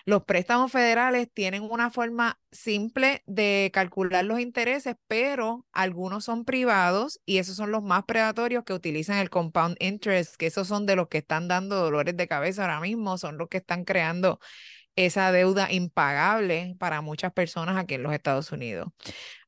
Los 0.04 0.24
préstamos 0.24 0.72
federales 0.72 1.28
tienen 1.32 1.62
una 1.62 1.90
forma 1.90 2.40
simple 2.50 3.22
de 3.26 3.70
calcular 3.72 4.24
los 4.24 4.40
intereses, 4.40 4.96
pero 5.08 5.66
algunos 5.72 6.24
son 6.24 6.44
privados 6.44 7.20
y 7.26 7.38
esos 7.38 7.56
son 7.56 7.70
los 7.70 7.82
más 7.82 8.04
predatorios 8.04 8.64
que 8.64 8.72
utilizan 8.72 9.18
el 9.18 9.30
compound 9.30 9.76
interest, 9.80 10.36
que 10.36 10.46
esos 10.46 10.68
son 10.68 10.86
de 10.86 10.96
los 10.96 11.08
que 11.08 11.18
están 11.18 11.48
dando 11.48 11.76
dolores 11.76 12.16
de 12.16 12.28
cabeza 12.28 12.62
ahora 12.62 12.80
mismo, 12.80 13.18
son 13.18 13.38
los 13.38 13.48
que 13.48 13.58
están 13.58 13.84
creando 13.84 14.40
esa 14.96 15.30
deuda 15.32 15.70
impagable 15.72 16.76
para 16.78 17.02
muchas 17.02 17.32
personas 17.32 17.76
aquí 17.76 17.94
en 17.94 18.02
los 18.02 18.12
Estados 18.14 18.50
Unidos. 18.52 18.88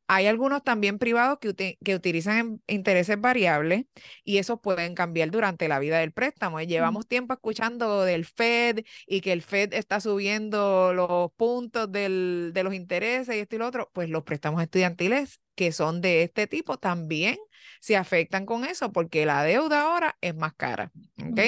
Hay 0.08 0.26
algunos 0.26 0.62
también 0.64 0.98
privados 0.98 1.38
que, 1.38 1.78
que 1.84 1.94
utilizan 1.94 2.62
intereses 2.66 3.20
variables 3.20 3.84
y 4.24 4.38
esos 4.38 4.58
pueden 4.60 4.94
cambiar 4.94 5.30
durante 5.30 5.68
la 5.68 5.78
vida 5.78 5.98
del 5.98 6.12
préstamo. 6.12 6.60
Llevamos 6.62 7.06
tiempo 7.06 7.34
escuchando 7.34 8.02
del 8.04 8.24
Fed 8.24 8.80
y 9.06 9.20
que 9.20 9.32
el 9.32 9.42
Fed 9.42 9.74
está 9.74 10.00
subiendo 10.00 10.92
los 10.94 11.30
puntos 11.36 11.92
del, 11.92 12.52
de 12.54 12.62
los 12.62 12.74
intereses 12.74 13.36
y 13.36 13.40
esto 13.40 13.56
y 13.56 13.58
lo 13.58 13.66
otro. 13.66 13.90
Pues 13.92 14.08
los 14.08 14.24
préstamos 14.24 14.62
estudiantiles 14.62 15.40
que 15.54 15.72
son 15.72 16.00
de 16.00 16.22
este 16.22 16.46
tipo 16.46 16.78
también 16.78 17.36
se 17.80 17.96
afectan 17.96 18.46
con 18.46 18.64
eso 18.64 18.92
porque 18.92 19.26
la 19.26 19.42
deuda 19.44 19.82
ahora 19.82 20.16
es 20.20 20.34
más 20.34 20.54
cara. 20.54 20.90
¿Ok? 21.22 21.38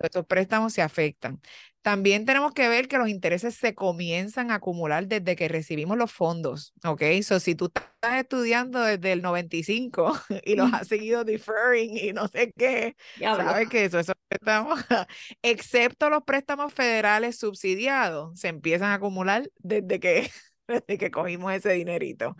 estos 0.00 0.26
préstamos 0.26 0.72
se 0.72 0.82
afectan. 0.82 1.40
También 1.82 2.26
tenemos 2.26 2.52
que 2.52 2.68
ver 2.68 2.88
que 2.88 2.98
los 2.98 3.08
intereses 3.08 3.54
se 3.54 3.74
comienzan 3.74 4.50
a 4.50 4.56
acumular 4.56 5.06
desde 5.06 5.34
que 5.34 5.48
recibimos 5.48 5.96
los 5.96 6.12
fondos, 6.12 6.74
¿ok? 6.84 7.02
So, 7.22 7.40
si 7.40 7.54
tú 7.54 7.66
estás 7.74 8.20
estudiando 8.20 8.82
desde 8.82 9.12
el 9.12 9.22
95 9.22 10.12
y 10.44 10.56
los 10.56 10.72
has 10.74 10.88
seguido 10.88 11.24
deferring 11.24 11.96
y 11.96 12.12
no 12.12 12.28
sé 12.28 12.52
qué, 12.52 12.96
sabes 13.18 13.68
que 13.70 13.86
eso, 13.86 13.98
esos 13.98 14.14
préstamos, 14.28 14.78
excepto 15.42 16.10
los 16.10 16.22
préstamos 16.22 16.72
federales 16.74 17.38
subsidiados, 17.38 18.38
se 18.38 18.48
empiezan 18.48 18.90
a 18.90 18.94
acumular 18.94 19.50
desde 19.56 20.00
que, 20.00 20.30
desde 20.68 20.98
que 20.98 21.10
cogimos 21.10 21.52
ese 21.54 21.72
dinerito. 21.72 22.36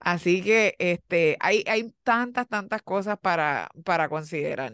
Así 0.00 0.42
que 0.42 0.74
este, 0.78 1.36
hay, 1.40 1.62
hay 1.68 1.92
tantas, 2.02 2.48
tantas 2.48 2.82
cosas 2.82 3.18
para, 3.20 3.68
para 3.84 4.08
considerar. 4.08 4.72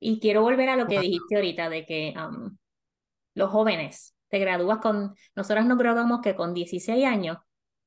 Y 0.00 0.18
quiero 0.18 0.42
volver 0.42 0.70
a 0.70 0.76
lo 0.76 0.86
que 0.86 0.98
dijiste 0.98 1.36
ahorita 1.36 1.68
de 1.68 1.84
que 1.84 2.14
los 3.40 3.50
jóvenes. 3.50 4.14
Te 4.28 4.38
gradúas 4.38 4.78
con, 4.78 5.14
nosotras 5.34 5.66
nos 5.66 5.76
graduamos 5.76 6.20
que 6.20 6.36
con 6.36 6.54
16 6.54 7.04
años. 7.04 7.38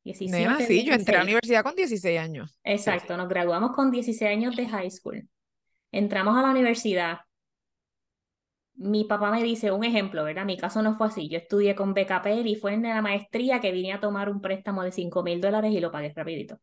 17, 0.03 0.65
sí, 0.65 0.83
yo 0.83 0.93
entré 0.93 1.15
a 1.15 1.19
la 1.19 1.23
universidad 1.23 1.63
con 1.63 1.75
16 1.75 2.19
años. 2.19 2.59
Exacto, 2.65 3.15
nos 3.15 3.29
graduamos 3.29 3.71
con 3.71 3.89
16 3.89 4.29
años 4.29 4.55
de 4.57 4.67
high 4.67 4.91
school. 4.91 5.29
Entramos 5.91 6.37
a 6.37 6.41
la 6.41 6.49
universidad. 6.49 7.19
Mi 8.75 9.05
papá 9.05 9.31
me 9.31 9.41
dice 9.43 9.71
un 9.71 9.85
ejemplo, 9.85 10.25
¿verdad? 10.25 10.43
Mi 10.43 10.57
caso 10.57 10.81
no 10.81 10.97
fue 10.97 11.07
así. 11.07 11.29
Yo 11.29 11.37
estudié 11.37 11.75
con 11.75 11.93
BKP 11.93 12.45
y 12.45 12.55
fue 12.55 12.73
en 12.73 12.83
la 12.83 13.01
maestría 13.01 13.61
que 13.61 13.71
vine 13.71 13.93
a 13.93 14.01
tomar 14.01 14.29
un 14.29 14.41
préstamo 14.41 14.83
de 14.83 14.91
5 14.91 15.23
mil 15.23 15.39
dólares 15.39 15.71
y 15.71 15.79
lo 15.79 15.91
pagué 15.91 16.11
rapidito. 16.13 16.59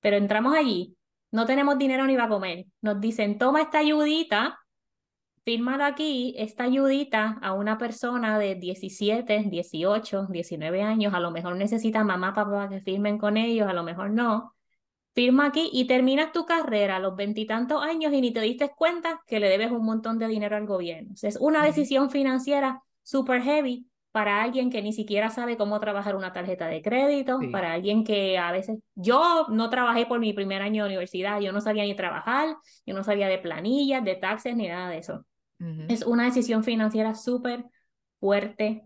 Pero 0.00 0.16
entramos 0.16 0.54
allí, 0.54 0.96
no 1.32 1.44
tenemos 1.44 1.76
dinero 1.76 2.06
ni 2.06 2.16
para 2.16 2.28
comer. 2.28 2.64
Nos 2.80 3.00
dicen, 3.00 3.36
toma 3.36 3.60
esta 3.60 3.80
ayudita 3.80 4.59
firmar 5.50 5.82
aquí 5.82 6.32
esta 6.38 6.62
ayudita 6.62 7.36
a 7.42 7.54
una 7.54 7.76
persona 7.76 8.38
de 8.38 8.54
17, 8.54 9.46
18, 9.48 10.28
19 10.30 10.82
años, 10.82 11.12
a 11.12 11.18
lo 11.18 11.32
mejor 11.32 11.56
necesita 11.56 12.04
mamá, 12.04 12.32
papá 12.32 12.68
que 12.68 12.80
firmen 12.80 13.18
con 13.18 13.36
ellos, 13.36 13.66
a 13.66 13.72
lo 13.72 13.82
mejor 13.82 14.12
no. 14.12 14.54
Firma 15.12 15.46
aquí 15.46 15.68
y 15.72 15.88
terminas 15.88 16.30
tu 16.30 16.46
carrera 16.46 16.96
a 16.96 17.00
los 17.00 17.16
veintitantos 17.16 17.82
años 17.82 18.12
y 18.12 18.20
ni 18.20 18.32
te 18.32 18.40
diste 18.42 18.70
cuenta 18.76 19.22
que 19.26 19.40
le 19.40 19.48
debes 19.48 19.72
un 19.72 19.84
montón 19.84 20.20
de 20.20 20.28
dinero 20.28 20.54
al 20.54 20.66
gobierno. 20.66 21.14
es 21.20 21.36
una 21.40 21.64
decisión 21.64 22.10
financiera 22.10 22.84
super 23.02 23.42
heavy 23.42 23.88
para 24.12 24.44
alguien 24.44 24.70
que 24.70 24.82
ni 24.82 24.92
siquiera 24.92 25.30
sabe 25.30 25.56
cómo 25.56 25.80
trabajar 25.80 26.14
una 26.14 26.32
tarjeta 26.32 26.68
de 26.68 26.80
crédito, 26.80 27.40
para 27.50 27.72
alguien 27.72 28.04
que 28.04 28.38
a 28.38 28.52
veces, 28.52 28.78
yo 28.94 29.46
no 29.48 29.68
trabajé 29.68 30.06
por 30.06 30.20
mi 30.20 30.32
primer 30.32 30.62
año 30.62 30.84
de 30.84 30.90
universidad, 30.90 31.40
yo 31.40 31.50
no 31.50 31.60
sabía 31.60 31.82
ni 31.82 31.96
trabajar, 31.96 32.56
yo 32.86 32.94
no 32.94 33.02
sabía 33.02 33.26
de 33.26 33.38
planillas, 33.38 34.04
de 34.04 34.14
taxes, 34.14 34.54
ni 34.54 34.68
nada 34.68 34.90
de 34.90 34.98
eso. 34.98 35.24
Es 35.88 36.02
una 36.02 36.24
decisión 36.24 36.64
financiera 36.64 37.14
súper 37.14 37.64
fuerte 38.18 38.82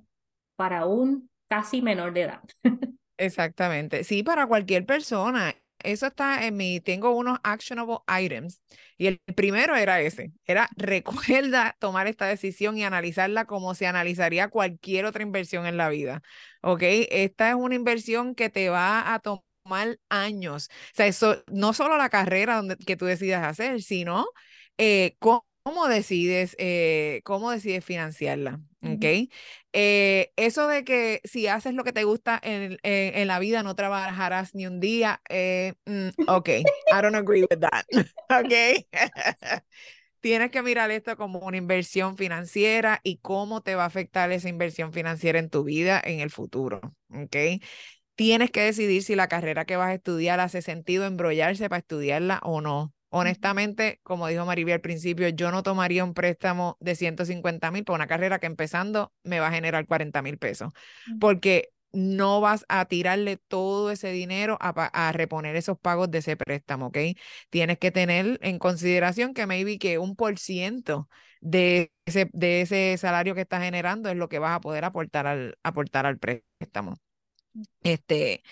para 0.57 0.87
un 0.87 1.31
casi 1.49 1.83
menor 1.83 2.13
de 2.13 2.23
edad. 2.23 2.43
Exactamente. 3.17 4.05
Sí, 4.05 4.23
para 4.23 4.47
cualquier 4.47 4.85
persona. 4.87 5.55
Eso 5.79 6.07
está 6.07 6.47
en 6.47 6.57
mi, 6.57 6.81
tengo 6.81 7.15
unos 7.15 7.39
actionable 7.43 7.99
items 8.09 8.63
y 8.97 9.07
el 9.09 9.21
primero 9.37 9.77
era 9.77 10.01
ese, 10.01 10.33
era 10.47 10.69
recuerda 10.77 11.77
tomar 11.79 12.07
esta 12.07 12.27
decisión 12.27 12.79
y 12.79 12.85
analizarla 12.85 13.45
como 13.45 13.75
se 13.75 13.87
analizaría 13.87 14.49
cualquier 14.49 15.05
otra 15.05 15.23
inversión 15.23 15.67
en 15.67 15.77
la 15.77 15.91
vida. 15.91 16.23
¿Ok? 16.63 16.83
Esta 17.11 17.51
es 17.51 17.55
una 17.55 17.75
inversión 17.75 18.35
que 18.35 18.49
te 18.49 18.71
va 18.71 19.13
a 19.13 19.19
tomar 19.19 19.99
años. 20.09 20.71
O 20.71 20.95
sea, 20.95 21.07
eso, 21.07 21.43
no 21.49 21.75
solo 21.75 21.99
la 21.99 22.09
carrera 22.09 22.57
donde, 22.57 22.77
que 22.77 22.97
tú 22.97 23.05
decidas 23.05 23.45
hacer, 23.45 23.83
sino 23.83 24.27
eh, 24.79 25.17
cómo 25.19 25.47
¿Cómo 25.65 25.89
decides, 25.89 26.55
eh, 26.59 27.23
cómo 27.25 27.51
decides 27.51 27.83
financiarla? 27.83 28.61
¿Ok? 28.83 29.31
Eh, 29.73 30.31
eso 30.37 30.69
de 30.69 30.85
que 30.85 31.23
si 31.25 31.47
haces 31.47 31.73
lo 31.73 31.85
que 31.85 31.95
te 31.95 32.05
gusta 32.05 32.39
en, 32.43 32.77
en, 32.83 33.27
la 33.27 33.39
vida 33.39 33.63
no 33.63 33.75
trabajarás 33.75 34.55
ni 34.55 34.67
un 34.67 34.79
día, 34.79 35.23
eh, 35.31 35.73
mm, 35.87 36.09
ok, 36.29 36.49
I 36.51 36.65
don't 37.01 37.17
agree 37.17 37.47
with 37.51 37.61
that. 37.61 37.87
¿Ok? 38.29 38.85
Tienes 40.21 40.51
que 40.51 40.63
mirar 40.63 40.91
esto 40.91 41.17
como 41.17 41.39
una 41.39 41.57
inversión 41.57 42.19
financiera 42.19 43.01
y 43.03 43.17
cómo 43.19 43.63
te 43.63 43.75
va 43.75 43.85
a 43.85 43.87
afectar 43.87 44.33
esa 44.33 44.51
inversión 44.51 44.93
financiera 44.93 45.39
en 45.39 45.49
tu 45.49 45.65
vida 45.65 45.99
en 46.05 46.21
el 46.21 46.31
futuro. 46.31 46.83
¿Ok? 47.09 47.37
Tienes 48.17 48.51
que 48.51 48.61
decidir 48.61 49.03
si 49.03 49.17
la 49.17 49.29
carrera 49.29 49.65
que 49.65 49.77
vas 49.77 49.89
a 49.89 49.95
estudiar 49.95 50.41
hace 50.41 50.61
sentido 50.61 51.07
embrollarse 51.07 51.71
para 51.71 51.81
estudiarla 51.81 52.41
o 52.43 52.61
no. 52.61 52.93
Honestamente, 53.17 54.01
como 54.03 54.27
dijo 54.27 54.45
Maribel 54.45 54.75
al 54.75 54.81
principio, 54.81 55.29
yo 55.29 55.53
no 55.53 55.63
tomaría 55.63 56.03
un 56.03 56.15
préstamo 56.15 56.77
de 56.81 56.97
150 56.97 57.71
mil 57.71 57.85
para 57.85 57.95
una 57.95 58.09
carrera 58.09 58.41
que 58.41 58.47
empezando 58.47 59.13
me 59.23 59.39
va 59.39 59.47
a 59.47 59.53
generar 59.53 59.87
40 59.87 60.21
mil 60.21 60.37
pesos, 60.37 60.73
porque 61.21 61.71
no 61.93 62.41
vas 62.41 62.67
a 62.69 62.87
tirarle 62.87 63.37
todo 63.37 63.93
ese 63.93 64.11
dinero 64.11 64.59
a, 64.61 65.13
reponer 65.13 65.55
esos 65.55 65.79
pagos 65.79 66.11
de 66.11 66.19
ese 66.19 66.37
préstamo, 66.37 66.87
¿ok? 66.87 66.99
Tienes 67.51 67.79
que 67.79 67.93
tener 67.93 68.41
en 68.43 68.59
consideración 68.59 69.33
que 69.33 69.47
maybe 69.47 69.79
que 69.79 69.99
un 69.99 70.17
por 70.17 70.37
ciento 70.41 71.09
de 71.41 71.93
ese, 72.07 72.29
de 72.33 72.63
ese 72.63 72.97
salario 72.99 73.37
que 73.37 73.43
estás 73.43 73.63
generando 73.63 74.09
es 74.09 74.17
lo 74.17 74.29
que 74.29 74.41
vas 74.41 74.57
a 74.57 74.61
poder 74.61 74.85
aportar 74.85 75.29
al, 75.29 75.57
aportar 75.63 76.05
al 76.05 76.19
préstamo. 76.19 76.97
Este, 77.85 78.43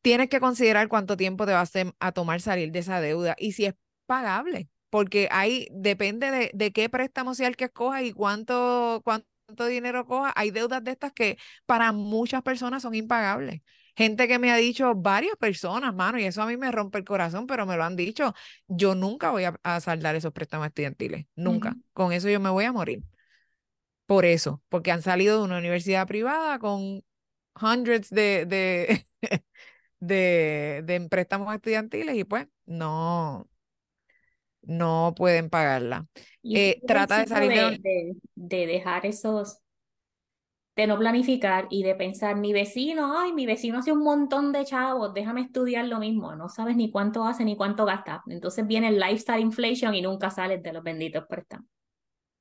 tienes 0.00 0.28
que 0.28 0.38
considerar 0.38 0.86
cuánto 0.86 1.16
tiempo 1.16 1.44
te 1.44 1.54
va 1.54 1.62
a, 1.62 1.68
a 1.98 2.12
tomar 2.12 2.40
salir 2.40 2.70
de 2.70 2.78
esa 2.78 3.00
deuda 3.00 3.34
y 3.36 3.50
si 3.50 3.64
es 3.64 3.74
pagable, 4.06 4.68
porque 4.90 5.28
ahí 5.30 5.68
depende 5.72 6.30
de, 6.30 6.50
de 6.54 6.72
qué 6.72 6.88
préstamo 6.88 7.34
sea 7.34 7.48
el 7.48 7.56
que 7.56 7.64
escojas 7.64 8.02
y 8.02 8.12
cuánto, 8.12 9.02
cuánto 9.04 9.26
dinero 9.66 10.06
coja, 10.06 10.32
hay 10.36 10.50
deudas 10.50 10.82
de 10.84 10.92
estas 10.92 11.12
que 11.12 11.38
para 11.66 11.92
muchas 11.92 12.42
personas 12.42 12.82
son 12.82 12.94
impagables. 12.94 13.62
Gente 13.96 14.28
que 14.28 14.38
me 14.38 14.52
ha 14.52 14.56
dicho, 14.56 14.94
varias 14.94 15.36
personas, 15.36 15.94
mano, 15.94 16.18
y 16.18 16.24
eso 16.24 16.42
a 16.42 16.46
mí 16.46 16.58
me 16.58 16.70
rompe 16.70 16.98
el 16.98 17.04
corazón, 17.04 17.46
pero 17.46 17.64
me 17.64 17.76
lo 17.76 17.84
han 17.84 17.96
dicho, 17.96 18.34
yo 18.68 18.94
nunca 18.94 19.30
voy 19.30 19.44
a, 19.44 19.80
saldar 19.80 20.14
esos 20.16 20.32
préstamos 20.32 20.66
estudiantiles, 20.66 21.26
nunca. 21.34 21.74
Con 21.94 22.12
eso 22.12 22.28
yo 22.28 22.38
me 22.38 22.50
voy 22.50 22.64
a 22.64 22.72
morir. 22.72 23.02
Por 24.04 24.24
eso, 24.24 24.62
porque 24.68 24.92
han 24.92 25.02
salido 25.02 25.38
de 25.38 25.44
una 25.44 25.58
universidad 25.58 26.06
privada 26.06 26.58
con 26.58 27.02
hundreds 27.60 28.10
de, 28.10 28.44
de, 28.46 29.06
de, 30.00 30.82
de 30.84 31.08
préstamos 31.08 31.54
estudiantiles 31.54 32.16
y 32.16 32.24
pues 32.24 32.46
no, 32.66 33.48
no 34.66 35.14
pueden 35.16 35.48
pagarla. 35.50 36.06
Eh, 36.42 36.80
trata 36.86 37.20
de 37.20 37.26
salir 37.26 37.80
de, 37.80 38.16
de, 38.34 38.66
dejar 38.66 39.06
esos, 39.06 39.58
de 40.76 40.86
no 40.86 40.98
planificar 40.98 41.66
y 41.70 41.82
de 41.82 41.94
pensar, 41.94 42.36
mi 42.36 42.52
vecino, 42.52 43.18
ay, 43.18 43.32
mi 43.32 43.46
vecino 43.46 43.78
hace 43.78 43.92
un 43.92 44.04
montón 44.04 44.52
de 44.52 44.64
chavos, 44.64 45.14
déjame 45.14 45.40
estudiar 45.40 45.86
lo 45.86 45.98
mismo, 45.98 46.36
no 46.36 46.48
sabes 46.48 46.76
ni 46.76 46.90
cuánto 46.90 47.24
hace 47.24 47.44
ni 47.44 47.56
cuánto 47.56 47.84
gasta. 47.84 48.22
Entonces 48.28 48.66
viene 48.66 48.88
el 48.88 48.98
lifestyle 48.98 49.40
inflation 49.40 49.94
y 49.94 50.02
nunca 50.02 50.30
sales 50.30 50.62
de 50.62 50.72
los 50.72 50.82
benditos 50.82 51.24
préstamos. 51.28 51.66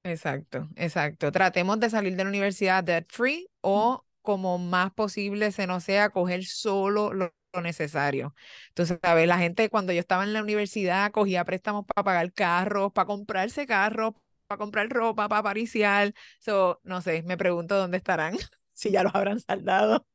Exacto, 0.04 0.70
exacto. 0.76 1.32
Tratemos 1.32 1.80
de 1.80 1.90
salir 1.90 2.16
de 2.16 2.24
la 2.24 2.30
universidad 2.30 2.84
debt 2.84 3.08
free 3.10 3.50
o 3.62 4.06
como 4.22 4.58
más 4.60 4.92
posible 4.92 5.52
se 5.52 5.66
nos 5.66 5.84
sea 5.84 6.10
coger 6.10 6.46
solo 6.46 7.14
lo 7.14 7.34
necesario. 7.62 8.36
Entonces, 8.70 9.00
¿sabes? 9.02 9.28
La 9.28 9.38
gente 9.38 9.70
cuando 9.70 9.94
yo 9.94 10.00
estaba 10.00 10.24
en 10.24 10.34
la 10.34 10.42
universidad 10.42 11.12
cogía 11.12 11.46
préstamos 11.46 11.86
para 11.86 12.04
pagar 12.04 12.34
carros, 12.34 12.92
para 12.94 13.06
comprarse 13.06 13.66
carros, 13.66 14.14
para 14.48 14.60
comprar 14.60 14.90
ropa, 14.90 15.28
para 15.30 15.44
pariciar. 15.44 16.14
So, 16.40 16.80
no 16.84 17.02
sé, 17.02 17.24
me 17.24 17.38
pregunto 17.38 17.76
dónde 17.78 17.98
estarán, 17.98 18.36
si 18.74 18.92
ya 18.92 19.04
los 19.04 19.14
habrán 19.16 19.40
saldado. 19.40 20.06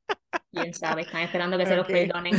Quién 0.52 0.74
sabe, 0.74 1.02
están 1.02 1.22
esperando 1.22 1.58
que 1.58 1.66
se 1.66 1.76
los 1.76 1.86
perdonen. 1.86 2.34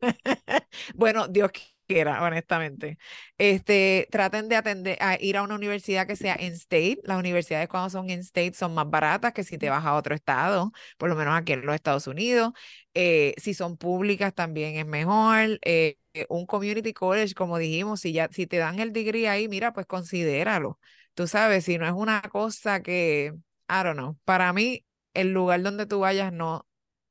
bueno, 0.94 1.28
Dios 1.28 1.50
quiera, 1.86 2.22
honestamente. 2.22 2.98
Este, 3.38 4.08
traten 4.10 4.48
de 4.48 4.56
atender 4.56 4.98
a 5.00 5.16
ir 5.20 5.36
a 5.36 5.42
una 5.42 5.54
universidad 5.54 6.06
que 6.06 6.16
sea 6.16 6.36
in 6.40 6.52
state. 6.54 7.00
Las 7.04 7.18
universidades 7.18 7.68
cuando 7.68 7.90
son 7.90 8.10
in 8.10 8.20
state 8.20 8.54
son 8.54 8.74
más 8.74 8.88
baratas 8.90 9.32
que 9.32 9.44
si 9.44 9.58
te 9.58 9.70
vas 9.70 9.84
a 9.84 9.94
otro 9.94 10.14
estado, 10.14 10.72
por 10.98 11.08
lo 11.08 11.16
menos 11.16 11.34
aquí 11.36 11.52
en 11.54 11.64
los 11.66 11.74
Estados 11.74 12.06
Unidos. 12.06 12.52
Eh, 12.94 13.34
si 13.38 13.54
son 13.54 13.76
públicas 13.76 14.34
también 14.34 14.76
es 14.76 14.86
mejor. 14.86 15.58
Eh, 15.62 15.98
un 16.28 16.46
community 16.46 16.92
college, 16.92 17.34
como 17.34 17.58
dijimos, 17.58 18.00
si 18.00 18.12
ya 18.12 18.28
si 18.32 18.46
te 18.46 18.56
dan 18.58 18.78
el 18.80 18.92
degree 18.92 19.28
ahí, 19.28 19.48
mira, 19.48 19.72
pues 19.72 19.86
considéralo. 19.86 20.78
Tú 21.14 21.26
sabes, 21.26 21.64
si 21.64 21.78
no 21.78 21.86
es 21.86 21.92
una 21.92 22.20
cosa 22.22 22.82
que, 22.82 23.32
I 23.68 23.82
don't 23.84 23.96
know, 23.96 24.18
para 24.24 24.52
mí 24.52 24.84
el 25.14 25.32
lugar 25.32 25.62
donde 25.62 25.86
tú 25.86 26.00
vayas 26.00 26.32
no 26.32 26.66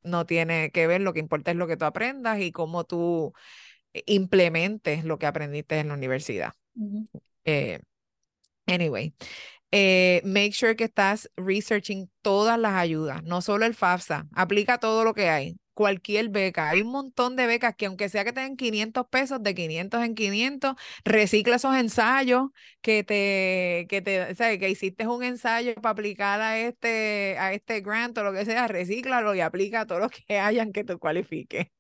no 0.08 0.26
tiene 0.26 0.72
que 0.72 0.88
ver, 0.88 1.02
lo 1.02 1.14
que 1.14 1.20
importa 1.20 1.52
es 1.52 1.58
lo 1.58 1.68
que 1.68 1.78
tú 1.78 1.86
aprendas 1.86 2.40
y 2.40 2.52
cómo 2.52 2.84
tú 2.86 3.34
implementes 4.06 5.04
lo 5.04 5.18
que 5.20 5.26
aprendiste 5.26 5.80
en 5.80 5.90
la 5.90 5.96
universidad. 5.96 6.54
Eh, 7.46 7.80
anyway, 8.68 9.14
eh, 9.72 10.22
make 10.26 10.52
sure 10.54 10.76
que 10.76 10.86
estás 10.86 11.30
researching 11.38 12.10
todas 12.22 12.60
las 12.60 12.74
ayudas, 12.74 13.24
no 13.24 13.42
solo 13.42 13.66
el 13.66 13.74
FAFSA, 13.76 14.28
aplica 14.34 14.80
todo 14.80 15.04
lo 15.04 15.14
que 15.14 15.30
hay, 15.30 15.58
cualquier 15.74 16.30
beca. 16.30 16.70
Hay 16.70 16.82
un 16.82 16.92
montón 16.92 17.36
de 17.36 17.46
becas 17.46 17.76
que 17.76 17.86
aunque 17.86 18.10
sea 18.10 18.26
que 18.26 18.34
te 18.34 18.42
den 18.42 18.58
500 18.58 19.06
pesos, 19.10 19.44
de 19.44 19.54
500 19.54 20.04
en 20.04 20.16
500, 20.16 20.76
recicla 21.06 21.58
esos 21.58 21.76
ensayos 21.76 22.48
que 22.82 23.04
te, 23.04 23.86
que 23.90 24.02
te, 24.02 24.34
¿sabes? 24.36 24.58
que 24.60 24.70
hiciste 24.70 25.06
un 25.08 25.24
ensayo 25.24 25.76
para 25.76 25.92
aplicar 25.92 26.42
a 26.42 26.60
este, 26.60 27.38
a 27.40 27.54
este 27.54 27.82
grant 27.82 28.18
o 28.18 28.24
lo 28.24 28.34
que 28.34 28.46
sea, 28.46 28.68
recíclalo 28.68 29.36
y 29.36 29.42
aplica 29.42 29.82
a 29.82 29.86
todos 29.86 30.02
los 30.02 30.12
que 30.12 30.40
hayan 30.40 30.72
que 30.72 30.84
te 30.84 30.98
cualifique. 30.98 31.72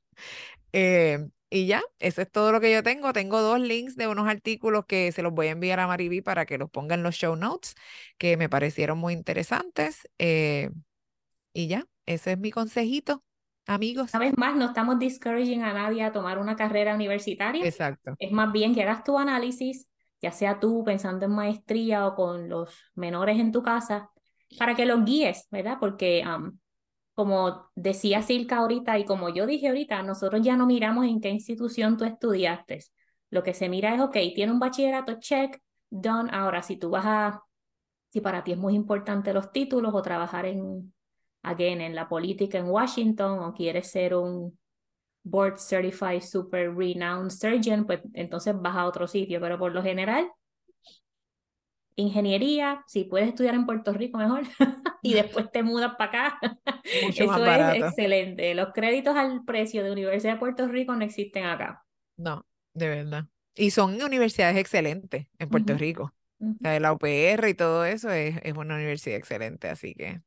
Eh, 0.74 1.20
y 1.50 1.66
ya, 1.66 1.82
eso 2.00 2.22
es 2.22 2.30
todo 2.30 2.52
lo 2.52 2.60
que 2.60 2.72
yo 2.72 2.84
tengo. 2.84 3.14
Tengo 3.14 3.42
dos 3.42 3.60
links 3.60 3.96
de 3.96 4.08
unos 4.08 4.28
artículos 4.28 4.86
que 4.86 5.12
se 5.12 5.22
los 5.22 5.34
voy 5.34 5.48
a 5.48 5.52
enviar 5.52 5.80
a 5.80 5.88
Mariví 5.88 6.22
para 6.22 6.46
que 6.46 6.58
los 6.58 6.70
ponga 6.70 6.96
en 6.96 7.04
los 7.04 7.16
show 7.16 7.36
notes, 7.36 7.76
que 8.18 8.36
me 8.36 8.50
parecieron 8.50 8.98
muy 8.98 9.14
interesantes. 9.14 10.08
Eh, 10.18 10.70
y 11.54 11.68
ya, 11.68 11.86
ese 12.06 12.34
es 12.34 12.38
mi 12.38 12.52
consejito, 12.52 13.24
amigos. 13.66 14.14
Una 14.14 14.26
vez 14.26 14.38
más, 14.38 14.56
no 14.56 14.66
estamos 14.66 15.00
discouraging 15.00 15.64
a 15.64 15.74
nadie 15.74 16.04
a 16.04 16.12
tomar 16.12 16.38
una 16.38 16.56
carrera 16.56 16.94
universitaria. 16.94 17.66
Exacto. 17.66 18.16
Es 18.20 18.32
más 18.32 18.52
bien 18.52 18.76
que 18.76 18.84
hagas 18.84 19.04
tu 19.04 19.18
análisis, 19.18 19.88
ya 20.22 20.32
sea 20.32 20.60
tú 20.60 20.84
pensando 20.84 21.26
en 21.26 21.32
maestría 21.32 22.06
o 22.08 22.16
con 22.16 22.50
los 22.50 22.76
menores 22.96 23.40
en 23.40 23.52
tu 23.52 23.64
casa, 23.64 24.10
para 24.58 24.76
que 24.76 24.86
los 24.86 25.06
guíes, 25.06 25.48
¿verdad? 25.52 25.78
Porque 25.80 26.24
como 27.18 27.72
decía 27.74 28.22
Silka 28.22 28.58
ahorita 28.58 29.00
y 29.00 29.06
como 29.06 29.30
yo 29.30 29.48
dije 29.48 29.70
ahorita, 29.70 30.04
nosotros 30.04 30.40
ya 30.44 30.56
no 30.56 30.68
miramos 30.68 31.08
en 31.08 31.20
qué 31.20 31.32
institución 31.32 31.98
tú 31.98 32.06
estudiaste. 32.06 32.86
Lo 33.32 33.42
que 33.42 33.56
se 33.56 33.70
mira 33.70 33.96
es, 33.96 34.02
ok, 34.02 34.14
tiene 34.36 34.52
un 34.52 34.60
bachillerato, 34.60 35.16
check, 35.20 35.60
done. 35.90 36.30
Ahora, 36.32 36.62
si 36.62 36.78
tú 36.78 36.92
vas 36.92 37.06
a, 37.08 37.44
si 38.12 38.22
para 38.22 38.44
ti 38.44 38.52
es 38.52 38.60
muy 38.60 38.76
importante 38.76 39.34
los 39.34 39.52
títulos 39.52 39.96
o 39.96 40.02
trabajar 40.04 40.46
en, 40.46 40.94
again, 41.42 41.82
en 41.82 41.96
la 41.96 42.08
política 42.08 42.60
en 42.60 42.70
Washington 42.70 43.40
o 43.40 43.52
quieres 43.56 43.90
ser 43.90 44.14
un 44.14 44.56
board 45.24 45.58
certified 45.58 46.22
super 46.22 46.72
renowned 46.72 47.32
surgeon, 47.32 47.88
pues 47.88 48.02
entonces 48.14 48.54
vas 48.62 48.76
a 48.76 48.86
otro 48.86 49.08
sitio. 49.08 49.42
Pero 49.42 49.58
por 49.58 49.72
lo 49.72 49.82
general, 49.82 50.30
ingeniería, 51.96 52.84
si 52.86 53.06
puedes 53.06 53.30
estudiar 53.30 53.56
en 53.56 53.66
Puerto 53.66 53.92
Rico 53.92 54.20
mejor, 54.20 54.44
y 55.02 55.16
después 55.16 55.52
te 55.52 55.64
mudas 55.64 55.96
para 55.98 56.28
acá. 56.28 56.40
Eso 56.92 57.46
es 57.46 57.84
excelente. 57.84 58.56
Los 58.56 58.74
créditos 58.74 59.16
al 59.16 59.44
precio 59.46 59.84
de 59.84 59.92
Universidad 59.92 60.34
de 60.34 60.40
Puerto 60.40 60.68
Rico 60.68 60.96
no 60.96 61.04
existen 61.04 61.46
acá. 61.46 61.86
No, 62.18 62.46
de 62.74 62.90
verdad. 62.90 63.26
Y 63.56 63.72
son 63.72 64.02
universidades 64.02 64.58
excelentes 64.58 65.28
en 65.40 65.50
Puerto 65.50 65.76
Rico. 65.76 66.14
la 66.62 66.94
UPR 66.94 67.50
y 67.50 67.54
todo 67.54 67.86
eso 67.86 68.10
es, 68.12 68.38
es 68.44 68.56
una 68.56 68.76
universidad 68.76 69.18
excelente, 69.18 69.68
así 69.70 69.94
que 69.96 70.22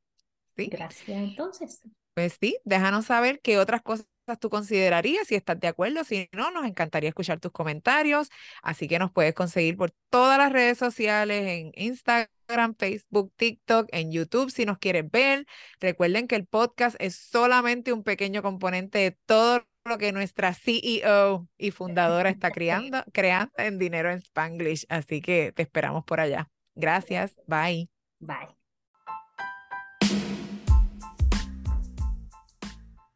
sí. 0.57 0.67
Gracias, 0.67 1.09
entonces. 1.09 1.81
Pues 2.15 2.37
sí, 2.41 2.59
déjanos 2.65 3.07
saber 3.07 3.41
qué 3.41 3.59
otras 3.59 3.83
cosas 3.83 4.07
tú 4.39 4.51
considerarías, 4.51 5.27
si 5.27 5.35
estás 5.35 5.59
de 5.59 5.69
acuerdo, 5.69 6.05
si 6.05 6.29
no, 6.33 6.51
nos 6.51 6.65
encantaría 6.65 7.09
escuchar 7.09 7.41
tus 7.41 7.53
comentarios, 7.53 8.31
así 8.63 8.89
que 8.89 8.99
nos 8.99 9.11
puedes 9.11 9.35
conseguir 9.35 9.77
por 9.77 9.93
todas 10.11 10.39
las 10.39 10.53
redes 10.53 10.79
sociales, 10.79 11.47
en 11.47 11.73
Instagram, 11.75 12.75
Facebook, 12.79 13.33
TikTok, 13.37 13.89
en 13.93 14.13
YouTube, 14.13 14.51
si 14.51 14.65
nos 14.65 14.79
quieres 14.79 15.11
ver. 15.11 15.47
Recuerden 15.81 16.27
que 16.27 16.37
el 16.37 16.47
podcast 16.47 16.97
es 16.99 17.17
solamente 17.17 17.93
un 17.93 18.03
pequeño 18.03 18.43
componente 18.43 18.99
de 18.99 19.19
todo 19.27 19.65
lo 19.85 19.99
que 19.99 20.13
nuestra 20.13 20.55
CEO 20.55 21.49
y 21.57 21.71
fundadora 21.71 22.31
está 22.31 22.51
creando, 22.51 23.03
creando 23.13 23.53
en 23.57 23.79
Dinero 23.79 24.11
en 24.11 24.19
Spanglish, 24.19 24.87
así 24.89 25.21
que 25.21 25.53
te 25.53 25.63
esperamos 25.63 26.05
por 26.05 26.21
allá. 26.21 26.49
Gracias, 26.75 27.35
bye. 27.47 27.89
Bye. 28.19 28.60